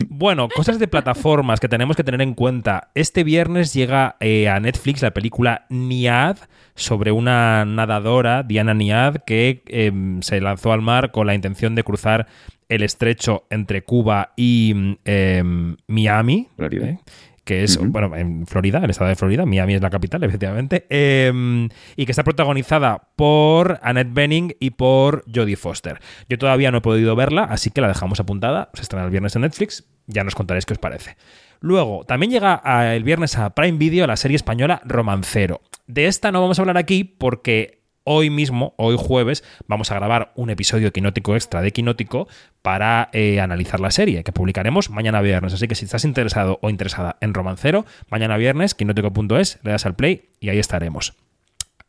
Bueno, 0.08 0.48
cosas 0.48 0.78
de 0.78 0.88
plataformas 0.88 1.60
que 1.60 1.68
tenemos 1.68 1.96
que 1.96 2.04
tener 2.04 2.22
en 2.22 2.34
cuenta. 2.34 2.90
Este 2.94 3.24
viernes 3.24 3.74
llega 3.74 4.16
eh, 4.20 4.48
a 4.48 4.58
Netflix 4.60 5.02
la 5.02 5.12
película 5.12 5.66
Niad 5.68 6.38
sobre 6.74 7.12
una 7.12 7.64
nadadora, 7.64 8.42
Diana 8.42 8.74
Niad, 8.74 9.16
que 9.26 9.62
em, 9.66 10.22
se 10.22 10.40
lanzó 10.40 10.72
al 10.72 10.82
mar 10.82 11.12
con 11.12 11.26
la 11.26 11.34
intención 11.34 11.74
de 11.74 11.84
cruzar 11.84 12.26
el 12.68 12.82
estrecho 12.82 13.46
entre 13.50 13.82
Cuba 13.82 14.32
y 14.36 14.96
em, 15.04 15.76
Miami. 15.86 16.48
¿eh? 16.58 16.98
Que 17.44 17.62
es, 17.62 17.78
bueno, 17.78 18.16
en 18.16 18.46
Florida, 18.46 18.78
el 18.82 18.90
estado 18.90 19.08
de 19.10 19.16
Florida, 19.16 19.44
Miami 19.46 19.74
es 19.74 19.82
la 19.82 19.90
capital, 19.90 20.22
efectivamente, 20.24 20.86
em, 20.88 21.68
y 21.96 22.06
que 22.06 22.12
está 22.12 22.24
protagonizada 22.24 23.08
por 23.16 23.78
Annette 23.82 24.12
Bening 24.14 24.54
y 24.60 24.70
por 24.70 25.24
Jodie 25.32 25.56
Foster. 25.56 26.00
Yo 26.28 26.38
todavía 26.38 26.70
no 26.70 26.78
he 26.78 26.82
podido 26.82 27.14
verla, 27.16 27.44
así 27.44 27.70
que 27.70 27.80
la 27.80 27.88
dejamos 27.88 28.18
apuntada, 28.20 28.70
se 28.74 28.82
estrena 28.82 29.04
el 29.04 29.10
viernes 29.10 29.36
en 29.36 29.42
Netflix, 29.42 29.84
ya 30.06 30.24
nos 30.24 30.34
contaréis 30.34 30.66
qué 30.66 30.72
os 30.72 30.78
parece. 30.78 31.16
Luego, 31.60 32.04
también 32.04 32.30
llega 32.32 32.60
a- 32.64 32.94
el 32.94 33.04
viernes 33.04 33.38
a 33.38 33.54
Prime 33.54 33.78
Video 33.78 34.06
la 34.06 34.16
serie 34.16 34.36
española 34.36 34.80
Romancero. 34.84 35.60
De 35.86 36.06
esta 36.06 36.32
no 36.32 36.40
vamos 36.42 36.58
a 36.58 36.62
hablar 36.62 36.76
aquí 36.78 37.04
porque 37.04 37.83
hoy 38.04 38.30
mismo, 38.30 38.74
hoy 38.76 38.96
jueves, 38.98 39.42
vamos 39.66 39.90
a 39.90 39.96
grabar 39.96 40.32
un 40.36 40.50
episodio 40.50 40.92
quinótico 40.92 41.34
extra 41.34 41.62
de 41.62 41.72
Quinótico 41.72 42.28
para 42.62 43.08
eh, 43.12 43.40
analizar 43.40 43.80
la 43.80 43.90
serie, 43.90 44.22
que 44.22 44.32
publicaremos 44.32 44.90
mañana 44.90 45.20
viernes. 45.20 45.54
Así 45.54 45.66
que 45.66 45.74
si 45.74 45.86
estás 45.86 46.04
interesado 46.04 46.58
o 46.62 46.70
interesada 46.70 47.16
en 47.20 47.34
Romancero, 47.34 47.84
mañana 48.08 48.36
viernes, 48.36 48.74
quinótico.es, 48.74 49.58
le 49.62 49.70
das 49.72 49.86
al 49.86 49.96
play 49.96 50.30
y 50.40 50.50
ahí 50.50 50.58
estaremos. 50.58 51.14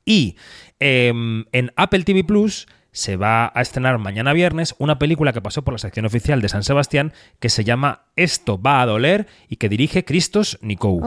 Y 0.06 0.38
em, 0.80 1.46
en 1.52 1.72
Apple 1.76 2.04
TV 2.04 2.24
Plus 2.24 2.68
se 2.92 3.18
va 3.18 3.52
a 3.54 3.62
estrenar 3.62 3.98
mañana 3.98 4.32
viernes 4.32 4.74
una 4.78 4.98
película 4.98 5.34
que 5.34 5.42
pasó 5.42 5.64
por 5.64 5.74
la 5.74 5.80
sección 5.80 6.06
oficial 6.06 6.42
de 6.42 6.48
San 6.48 6.64
Sebastián 6.64 7.12
que 7.40 7.50
se 7.50 7.66
llama 7.66 8.06
Esto 8.16 8.62
va 8.62 8.82
a 8.82 8.86
doler 8.86 9.28
y 9.50 9.58
que 9.58 9.68
dirige 9.68 10.06
Christos 10.06 10.58
Nikou. 10.62 11.02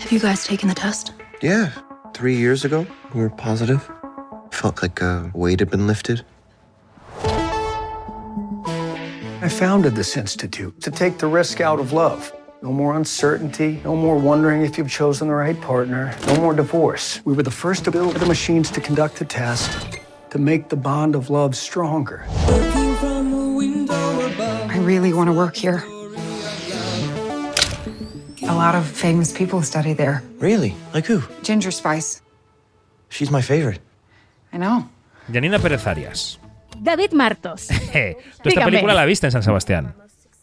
Have 0.00 0.10
you 0.12 0.18
guys 0.18 0.44
taken 0.44 0.68
the 0.68 0.74
test? 0.74 1.12
Yeah, 1.42 1.70
three 2.14 2.36
years 2.36 2.64
ago, 2.64 2.86
we 3.14 3.20
were 3.20 3.30
positive. 3.30 3.88
Felt 4.50 4.82
like 4.82 5.00
a 5.00 5.30
weight 5.34 5.60
had 5.60 5.70
been 5.70 5.86
lifted. 5.86 6.24
I 9.42 9.48
founded 9.48 9.94
this 9.94 10.16
institute 10.16 10.80
to 10.82 10.90
take 10.90 11.18
the 11.18 11.26
risk 11.26 11.60
out 11.60 11.78
of 11.80 11.92
love. 11.92 12.32
No 12.62 12.72
more 12.72 12.96
uncertainty, 12.96 13.80
no 13.84 13.94
more 13.96 14.16
wondering 14.18 14.62
if 14.62 14.76
you've 14.76 14.90
chosen 14.90 15.28
the 15.28 15.34
right 15.34 15.58
partner, 15.60 16.14
no 16.26 16.36
more 16.36 16.54
divorce. 16.54 17.20
We 17.24 17.32
were 17.32 17.42
the 17.42 17.50
first 17.50 17.84
to 17.84 17.90
build 17.90 18.16
the 18.16 18.26
machines 18.26 18.70
to 18.72 18.80
conduct 18.80 19.16
the 19.16 19.24
test 19.24 19.98
to 20.30 20.38
make 20.38 20.68
the 20.68 20.76
bond 20.76 21.14
of 21.14 21.30
love 21.30 21.56
stronger. 21.56 22.24
I 24.68 24.78
really 24.82 25.12
want 25.12 25.28
to 25.28 25.32
work 25.32 25.56
here. 25.56 25.84
A 28.50 28.54
lot 28.54 28.74
of 28.74 28.84
famous 28.84 29.32
people 29.32 29.62
study 29.62 29.94
there. 29.94 30.22
Really? 30.40 30.74
Like 30.92 31.06
who? 31.06 31.22
Ginger 31.42 31.70
Spice. 31.70 32.20
She's 33.08 33.30
my 33.30 33.42
favorite. 33.42 33.80
I 34.52 34.58
know. 34.58 34.88
Janina 35.32 35.58
Pérez 35.60 35.86
Arias. 35.86 36.38
David 36.82 37.12
Martos. 37.12 37.68
Tú 37.68 37.74
esta 37.74 38.16
Dígame. 38.42 38.64
película 38.72 38.94
la 38.94 39.04
viste 39.04 39.26
en 39.26 39.30
San 39.32 39.42
Sebastián. 39.44 39.94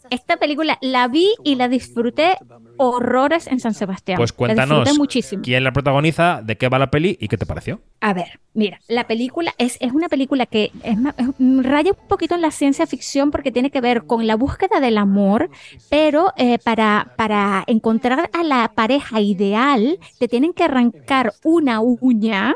Esta 0.10 0.38
película 0.38 0.78
la 0.82 1.08
vi 1.08 1.28
y 1.44 1.56
la 1.56 1.68
disfruté 1.68 2.38
horrores 2.78 3.48
en 3.48 3.60
San 3.60 3.74
Sebastián. 3.74 4.18
Pues 4.18 4.32
cuéntanos 4.32 4.98
muchísimo. 4.98 5.42
quién 5.44 5.64
la 5.64 5.72
protagoniza, 5.72 6.42
de 6.44 6.58
qué 6.58 6.70
va 6.70 6.80
la 6.80 6.92
peli 6.92 7.18
y 7.20 7.28
qué 7.28 7.38
te 7.38 7.46
pareció. 7.46 7.82
A 8.02 8.14
ver, 8.14 8.40
mira, 8.54 8.80
la 8.88 9.08
película 9.08 9.54
es, 9.58 9.78
es 9.82 9.92
una 9.92 10.08
película 10.10 10.46
que 10.46 10.72
es 10.84 10.98
ma- 10.98 11.16
es- 11.18 11.28
raya 11.66 11.92
un 11.92 12.08
poquito 12.08 12.36
en 12.36 12.42
la 12.42 12.52
ciencia 12.52 12.86
ficción 12.86 13.32
porque 13.32 13.52
tiene 13.52 13.72
que 13.72 13.82
ver 13.82 14.04
con 14.06 14.28
la 14.28 14.36
búsqueda 14.36 14.80
del 14.80 14.98
amor, 15.00 15.50
pero 15.90 16.32
eh, 16.38 16.60
para, 16.64 17.14
para 17.18 17.64
encontrar 17.68 18.30
a 18.32 18.44
la 18.44 18.72
pareja 18.76 19.20
ideal 19.22 19.98
te 20.20 20.28
tienen 20.28 20.54
que 20.54 20.64
arrancar 20.64 21.34
una 21.44 21.80
uña 21.80 22.56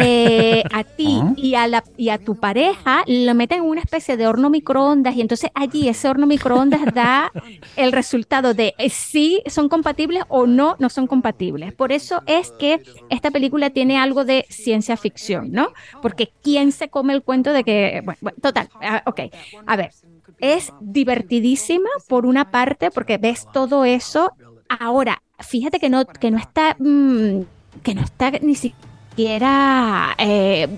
eh, 0.00 0.62
a 0.72 0.84
ti 0.84 1.06
Ah. 1.26 1.32
y, 1.36 1.54
a 1.54 1.66
la, 1.66 1.84
y 1.96 2.08
a 2.08 2.18
tu 2.18 2.36
pareja 2.36 3.04
lo 3.06 3.34
meten 3.34 3.58
en 3.58 3.64
una 3.64 3.80
especie 3.80 4.16
de 4.16 4.26
horno 4.26 4.50
microondas 4.50 5.16
y 5.16 5.20
entonces 5.20 5.50
allí 5.54 5.88
ese 5.88 6.08
horno 6.08 6.26
microondas 6.26 6.80
da 6.94 7.32
el 7.76 7.92
resultado 7.92 8.54
de 8.54 8.74
eh, 8.78 8.90
si 8.90 9.42
son 9.46 9.68
compatibles 9.68 10.24
o 10.28 10.46
no, 10.46 10.76
no 10.78 10.88
son 10.88 11.06
compatibles. 11.06 11.72
Por 11.72 11.92
eso 11.92 12.22
es 12.26 12.52
que 12.52 12.82
esta 13.10 13.30
película 13.30 13.70
tiene 13.70 13.98
algo 13.98 14.24
de 14.24 14.46
ciencia 14.48 14.96
ficción, 14.96 15.52
¿no? 15.52 15.68
Porque 16.02 16.32
¿quién 16.42 16.72
se 16.72 16.88
come 16.88 17.12
el 17.12 17.22
cuento 17.22 17.52
de 17.52 17.64
que, 17.64 18.02
bueno, 18.04 18.18
bueno, 18.20 18.38
total, 18.40 18.68
ah, 18.82 19.02
ok, 19.06 19.20
a 19.66 19.76
ver, 19.76 19.90
es 20.38 20.72
divertidísima 20.80 21.88
por 22.08 22.26
una 22.26 22.50
parte 22.50 22.90
porque 22.90 23.18
ves 23.18 23.46
todo 23.52 23.84
eso. 23.84 24.32
Ahora, 24.68 25.22
fíjate 25.38 25.78
que 25.78 25.88
no, 25.88 26.04
que 26.06 26.30
no 26.30 26.38
está, 26.38 26.76
mm, 26.78 27.42
que 27.82 27.94
no 27.94 28.02
está 28.02 28.30
ni 28.30 28.54
siquiera 28.54 28.95
eh, 29.16 30.68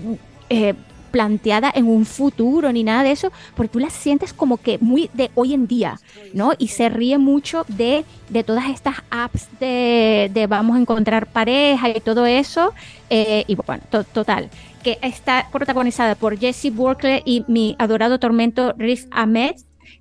eh, 0.49 0.73
planteada 1.11 1.71
en 1.73 1.87
un 1.87 2.05
futuro 2.05 2.71
ni 2.71 2.83
nada 2.83 3.01
de 3.03 3.11
eso, 3.11 3.31
porque 3.55 3.69
tú 3.69 3.79
la 3.79 3.89
sientes 3.89 4.33
como 4.33 4.57
que 4.57 4.77
muy 4.79 5.09
de 5.13 5.31
hoy 5.33 5.53
en 5.53 5.65
día, 5.65 6.01
¿no? 6.31 6.51
Y 6.59 6.67
se 6.67 6.87
ríe 6.89 7.17
mucho 7.17 7.65
de, 7.67 8.05
de 8.27 8.43
todas 8.43 8.69
estas 8.69 8.97
apps 9.09 9.49
de, 9.59 10.29
de 10.31 10.45
vamos 10.47 10.77
a 10.77 10.79
encontrar 10.79 11.31
pareja 11.31 11.89
y 11.89 11.99
todo 12.01 12.25
eso. 12.27 12.73
eh, 13.09 13.43
y 13.47 13.55
bueno, 13.55 13.83
to- 13.89 14.03
total, 14.03 14.49
que 14.83 14.99
está 15.01 15.47
protagonizada 15.51 16.15
por 16.15 16.37
Jesse 16.37 16.71
Burkle 16.71 17.21
y 17.25 17.43
mi 17.47 17.75
adorado 17.79 18.19
tormento 18.19 18.73
Riz 18.77 19.07
Ahmed. 19.11 19.55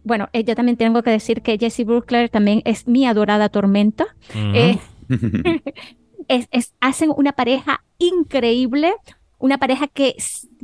Bueno, 0.04 0.28
eh, 0.32 0.44
yo 0.44 0.54
también 0.54 0.76
tengo 0.76 1.02
que 1.02 1.10
decir 1.10 1.40
que 1.42 1.56
Jesse 1.58 1.84
Burkle 1.84 2.28
también 2.28 2.60
es 2.66 2.86
mi 2.86 3.06
adorada 3.06 3.48
tormenta. 3.48 4.06
Eh, 4.52 4.78
es- 6.28 6.74
hacen 6.80 7.10
una 7.16 7.32
pareja 7.32 7.84
increíble, 7.98 8.94
una 9.38 9.58
pareja 9.58 9.86
que 9.88 10.16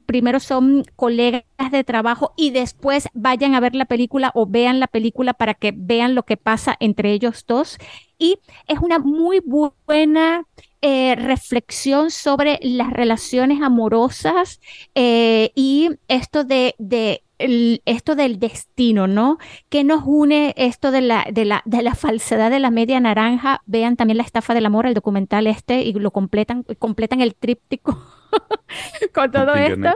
primero 0.07 0.39
son 0.41 0.85
colegas 0.97 1.45
de 1.71 1.85
trabajo 1.85 2.35
y 2.37 2.51
después 2.51 3.09
vayan 3.15 3.55
a 3.55 3.61
ver 3.61 3.75
la 3.75 3.87
película 3.87 4.31
o 4.35 4.47
vean 4.47 4.81
la 4.81 4.87
película 4.87 5.33
para 5.35 5.55
que 5.55 5.73
vean 5.75 6.15
lo 6.15 6.25
que 6.25 6.37
pasa 6.37 6.77
entre 6.81 7.13
ellos 7.13 7.45
dos. 7.47 7.79
Y 8.19 8.39
es 8.69 8.79
una 8.81 8.99
muy 8.99 9.41
bu- 9.41 9.75
buena 9.87 10.45
eh, 10.83 11.15
reflexión 11.17 12.11
sobre 12.11 12.59
las 12.63 12.93
relaciones 12.93 13.63
amorosas 13.63 14.61
eh, 14.95 15.51
y 15.55 15.91
esto 16.09 16.45
de 16.45 16.75
el- 17.39 17.83
esto 17.87 18.15
del 18.17 18.39
destino, 18.39 19.07
¿no? 19.07 19.39
¿Qué 19.69 19.85
nos 19.85 20.03
une 20.07 20.55
esto 20.57 20.91
de 20.91 21.01
la, 21.01 21.27
de 21.33 21.45
la, 21.45 21.63
de 21.65 21.83
la 21.83 21.95
falsedad 21.95 22.51
de 22.51 22.61
la 22.61 22.71
media 22.71 23.01
naranja? 23.01 23.63
Vean 23.67 23.97
también 23.97 24.19
la 24.19 24.25
estafa 24.25 24.55
del 24.55 24.67
amor, 24.67 24.87
el 24.87 24.95
documental 24.95 25.47
este, 25.47 25.83
y 25.83 25.93
lo 25.95 26.11
completan, 26.13 26.65
completan 26.79 27.21
el 27.21 27.35
tríptico 27.35 27.99
con 29.15 29.31
todo 29.31 29.55
esto. 29.57 29.95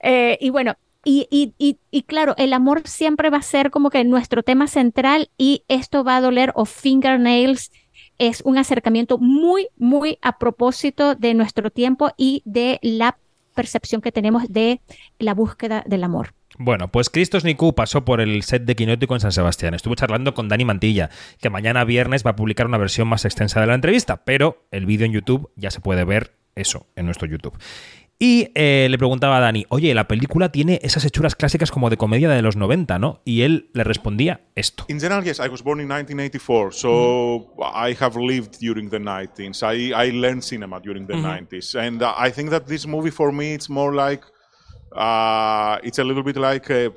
Eh, 0.00 0.38
y 0.40 0.50
bueno, 0.50 0.74
y, 1.04 1.26
y, 1.30 1.54
y, 1.58 1.78
y 1.90 2.02
claro, 2.02 2.34
el 2.38 2.52
amor 2.52 2.82
siempre 2.86 3.30
va 3.30 3.38
a 3.38 3.42
ser 3.42 3.70
como 3.70 3.90
que 3.90 4.04
nuestro 4.04 4.42
tema 4.42 4.66
central 4.66 5.30
y 5.38 5.64
esto 5.68 6.04
va 6.04 6.16
a 6.16 6.20
doler 6.20 6.52
o 6.54 6.64
fingernails 6.66 7.70
es 8.18 8.42
un 8.44 8.58
acercamiento 8.58 9.18
muy, 9.18 9.68
muy 9.76 10.18
a 10.22 10.38
propósito 10.38 11.14
de 11.14 11.34
nuestro 11.34 11.70
tiempo 11.70 12.10
y 12.16 12.42
de 12.44 12.78
la 12.82 13.18
percepción 13.54 14.00
que 14.02 14.12
tenemos 14.12 14.44
de 14.48 14.80
la 15.18 15.34
búsqueda 15.34 15.82
del 15.86 16.04
amor. 16.04 16.34
Bueno, 16.62 16.92
pues 16.92 17.08
Cristos 17.08 17.42
Niku 17.42 17.74
pasó 17.74 18.04
por 18.04 18.20
el 18.20 18.42
set 18.42 18.64
de 18.64 18.76
Quinótico 18.76 19.14
en 19.14 19.20
San 19.20 19.32
Sebastián. 19.32 19.72
Estuvo 19.72 19.94
charlando 19.94 20.34
con 20.34 20.46
Dani 20.50 20.66
Mantilla, 20.66 21.08
que 21.40 21.48
mañana 21.48 21.84
viernes 21.84 22.22
va 22.24 22.32
a 22.32 22.36
publicar 22.36 22.66
una 22.66 22.76
versión 22.76 23.08
más 23.08 23.24
extensa 23.24 23.62
de 23.62 23.66
la 23.66 23.74
entrevista, 23.74 24.24
pero 24.26 24.66
el 24.70 24.84
vídeo 24.84 25.06
en 25.06 25.12
YouTube 25.12 25.50
ya 25.56 25.70
se 25.70 25.80
puede 25.80 26.04
ver 26.04 26.34
eso 26.54 26.86
en 26.96 27.06
nuestro 27.06 27.26
YouTube. 27.26 27.56
Y 28.18 28.50
eh, 28.54 28.88
le 28.90 28.98
preguntaba 28.98 29.38
a 29.38 29.40
Dani, 29.40 29.64
oye, 29.70 29.94
la 29.94 30.06
película 30.06 30.52
tiene 30.52 30.78
esas 30.82 31.06
hechuras 31.06 31.34
clásicas 31.34 31.70
como 31.70 31.88
de 31.88 31.96
comedia 31.96 32.28
de 32.28 32.42
los 32.42 32.56
90, 32.56 32.98
¿no? 32.98 33.22
Y 33.24 33.40
él 33.40 33.70
le 33.72 33.82
respondía 33.82 34.42
esto. 34.54 34.84
In 34.88 35.00
general, 35.00 35.24
yes, 35.24 35.38
I 35.38 35.48
was 35.48 35.62
born 35.62 35.80
in 35.80 35.88
1984, 35.88 36.72
so 36.72 37.54
I 37.74 37.96
have 37.98 38.20
lived 38.20 38.58
during 38.60 38.90
the 38.90 38.98
90s. 39.00 39.62
I, 39.62 39.92
I 39.94 40.10
learned 40.12 40.42
cinema 40.42 40.78
during 40.80 41.06
the 41.06 41.14
Mhm. 41.14 41.22
90s, 41.48 41.74
and 41.76 42.02
uh, 42.02 42.08
I 42.22 42.30
think 42.30 42.50
that 42.50 42.64
this 42.66 42.86
movie 42.86 43.10
for 43.10 43.32
me 43.32 43.54
it's 43.54 43.70
more 43.70 43.94
like 43.96 44.22
uh, 44.92 45.78
it's 45.82 45.98
a 45.98 46.04
little 46.04 46.22
bit 46.22 46.36
like 46.36 46.70
a, 46.70 46.92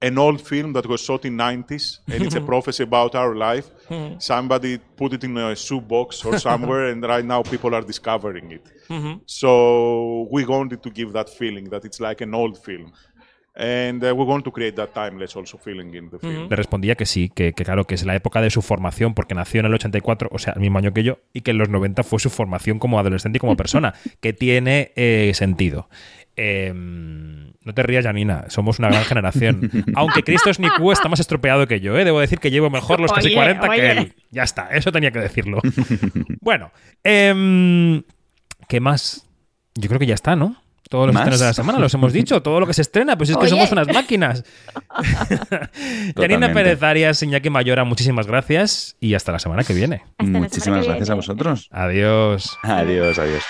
an 0.00 0.18
old 0.18 0.40
film 0.40 0.72
that 0.72 0.86
was 0.86 1.00
shot 1.00 1.24
in 1.24 1.36
90s, 1.36 2.00
and 2.08 2.22
it's 2.24 2.34
a 2.34 2.40
prophecy 2.40 2.82
about 2.82 3.14
our 3.14 3.34
life. 3.36 3.68
Mhm. 3.88 4.20
Somebody 4.20 4.78
put 4.96 5.12
it 5.12 5.24
in 5.24 5.36
a 5.38 5.54
shoebox 5.54 6.24
or 6.24 6.38
somewhere, 6.48 6.90
and 6.90 7.02
right 7.04 7.24
now 7.24 7.42
people 7.42 7.74
are 7.74 7.84
discovering 7.86 8.50
it. 8.52 8.64
Mhm. 8.88 9.20
So 9.26 10.26
we 10.30 10.44
wanted 10.44 10.82
to 10.82 10.90
give 10.90 11.12
that 11.12 11.28
feeling 11.28 11.70
that 11.70 11.84
it's 11.84 12.00
like 12.00 12.22
an 12.24 12.34
old 12.34 12.58
film. 12.58 12.92
And 13.54 14.02
uh, 14.02 14.14
we 14.14 14.24
want 14.24 14.44
to 14.44 14.50
create 14.50 14.76
that 14.76 14.94
timeless 14.94 15.36
also 15.36 15.58
feeling 15.58 15.94
in 15.94 16.08
the 16.08 16.18
film. 16.18 16.48
Le 16.48 16.56
respondía 16.56 16.94
que 16.94 17.04
sí, 17.04 17.28
que, 17.28 17.52
que 17.52 17.64
claro, 17.64 17.84
que 17.84 17.94
es 17.94 18.04
la 18.06 18.14
época 18.14 18.40
de 18.40 18.48
su 18.48 18.62
formación, 18.62 19.12
porque 19.12 19.34
nació 19.34 19.60
en 19.60 19.66
el 19.66 19.74
84, 19.74 20.30
o 20.32 20.38
sea, 20.38 20.54
el 20.54 20.60
mismo 20.62 20.78
año 20.78 20.94
que 20.94 21.02
yo, 21.02 21.18
y 21.34 21.42
que 21.42 21.50
en 21.50 21.58
los 21.58 21.68
90 21.68 22.02
fue 22.02 22.18
su 22.18 22.30
formación 22.30 22.78
como 22.78 22.98
adolescente 22.98 23.36
y 23.36 23.40
como 23.40 23.54
persona, 23.58 23.92
que 24.20 24.32
tiene 24.32 24.92
eh, 24.96 25.32
sentido. 25.34 25.90
Eh, 26.36 26.72
no 27.64 27.74
te 27.74 27.82
rías, 27.82 28.04
Janina, 28.04 28.44
somos 28.48 28.78
una 28.78 28.88
gran 28.88 29.04
generación. 29.04 29.70
Aunque 29.94 30.22
Cristos 30.22 30.58
Niku 30.58 30.92
está 30.92 31.08
más 31.08 31.20
estropeado 31.20 31.66
que 31.66 31.80
yo, 31.80 31.96
¿eh? 31.96 32.04
debo 32.04 32.20
decir 32.20 32.38
que 32.38 32.50
llevo 32.50 32.70
mejor 32.70 33.00
los 33.00 33.12
casi 33.12 33.28
Oye, 33.28 33.36
40 33.36 33.68
que 33.68 33.90
él. 33.90 34.14
Ya 34.30 34.42
está, 34.42 34.68
eso 34.70 34.90
tenía 34.90 35.10
que 35.10 35.20
decirlo. 35.20 35.60
bueno, 36.40 36.72
em, 37.04 38.02
¿qué 38.68 38.80
más? 38.80 39.26
Yo 39.74 39.88
creo 39.88 40.00
que 40.00 40.06
ya 40.06 40.14
está, 40.14 40.34
¿no? 40.34 40.56
Todos 40.88 41.06
los 41.06 41.14
¿Más? 41.14 41.22
estrenos 41.22 41.40
de 41.40 41.46
la 41.46 41.54
semana 41.54 41.78
los 41.78 41.94
hemos 41.94 42.12
dicho, 42.12 42.42
todo 42.42 42.60
lo 42.60 42.66
que 42.66 42.74
se 42.74 42.82
estrena, 42.82 43.16
pues 43.16 43.30
es 43.30 43.36
que 43.36 43.44
Oye. 43.44 43.50
somos 43.50 43.72
unas 43.72 43.88
máquinas. 43.88 44.44
Janina. 46.16 46.52
Pérez 46.52 46.82
Arias, 46.82 47.22
Iñaki 47.22 47.48
Mayora, 47.48 47.84
muchísimas 47.84 48.26
gracias 48.26 48.96
y 49.00 49.14
hasta 49.14 49.32
la 49.32 49.38
semana 49.38 49.64
que 49.64 49.72
viene. 49.72 50.02
Muchísimas 50.18 50.84
gracias 50.84 51.08
a 51.08 51.14
vosotros. 51.14 51.68
Adiós. 51.70 52.58
Adiós, 52.62 53.18
adiós. 53.18 53.42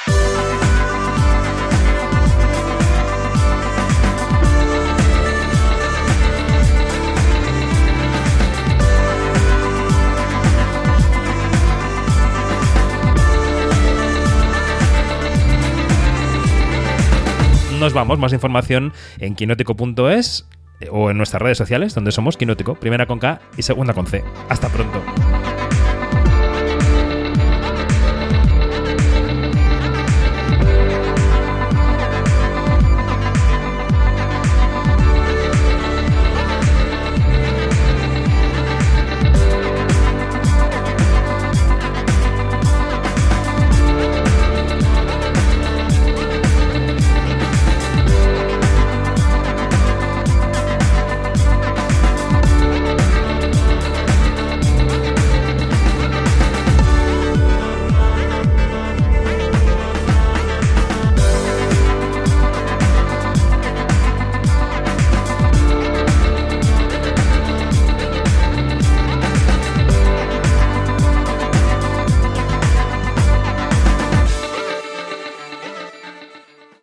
Nos 17.82 17.94
vamos, 17.94 18.16
más 18.20 18.32
información 18.32 18.92
en 19.18 19.34
quinótico.es 19.34 20.46
eh, 20.78 20.88
o 20.92 21.10
en 21.10 21.16
nuestras 21.16 21.42
redes 21.42 21.58
sociales, 21.58 21.96
donde 21.96 22.12
somos 22.12 22.36
Quinótico, 22.36 22.76
primera 22.76 23.06
con 23.06 23.18
K 23.18 23.40
y 23.56 23.62
segunda 23.62 23.92
con 23.92 24.06
C. 24.06 24.22
Hasta 24.48 24.68
pronto. 24.68 25.02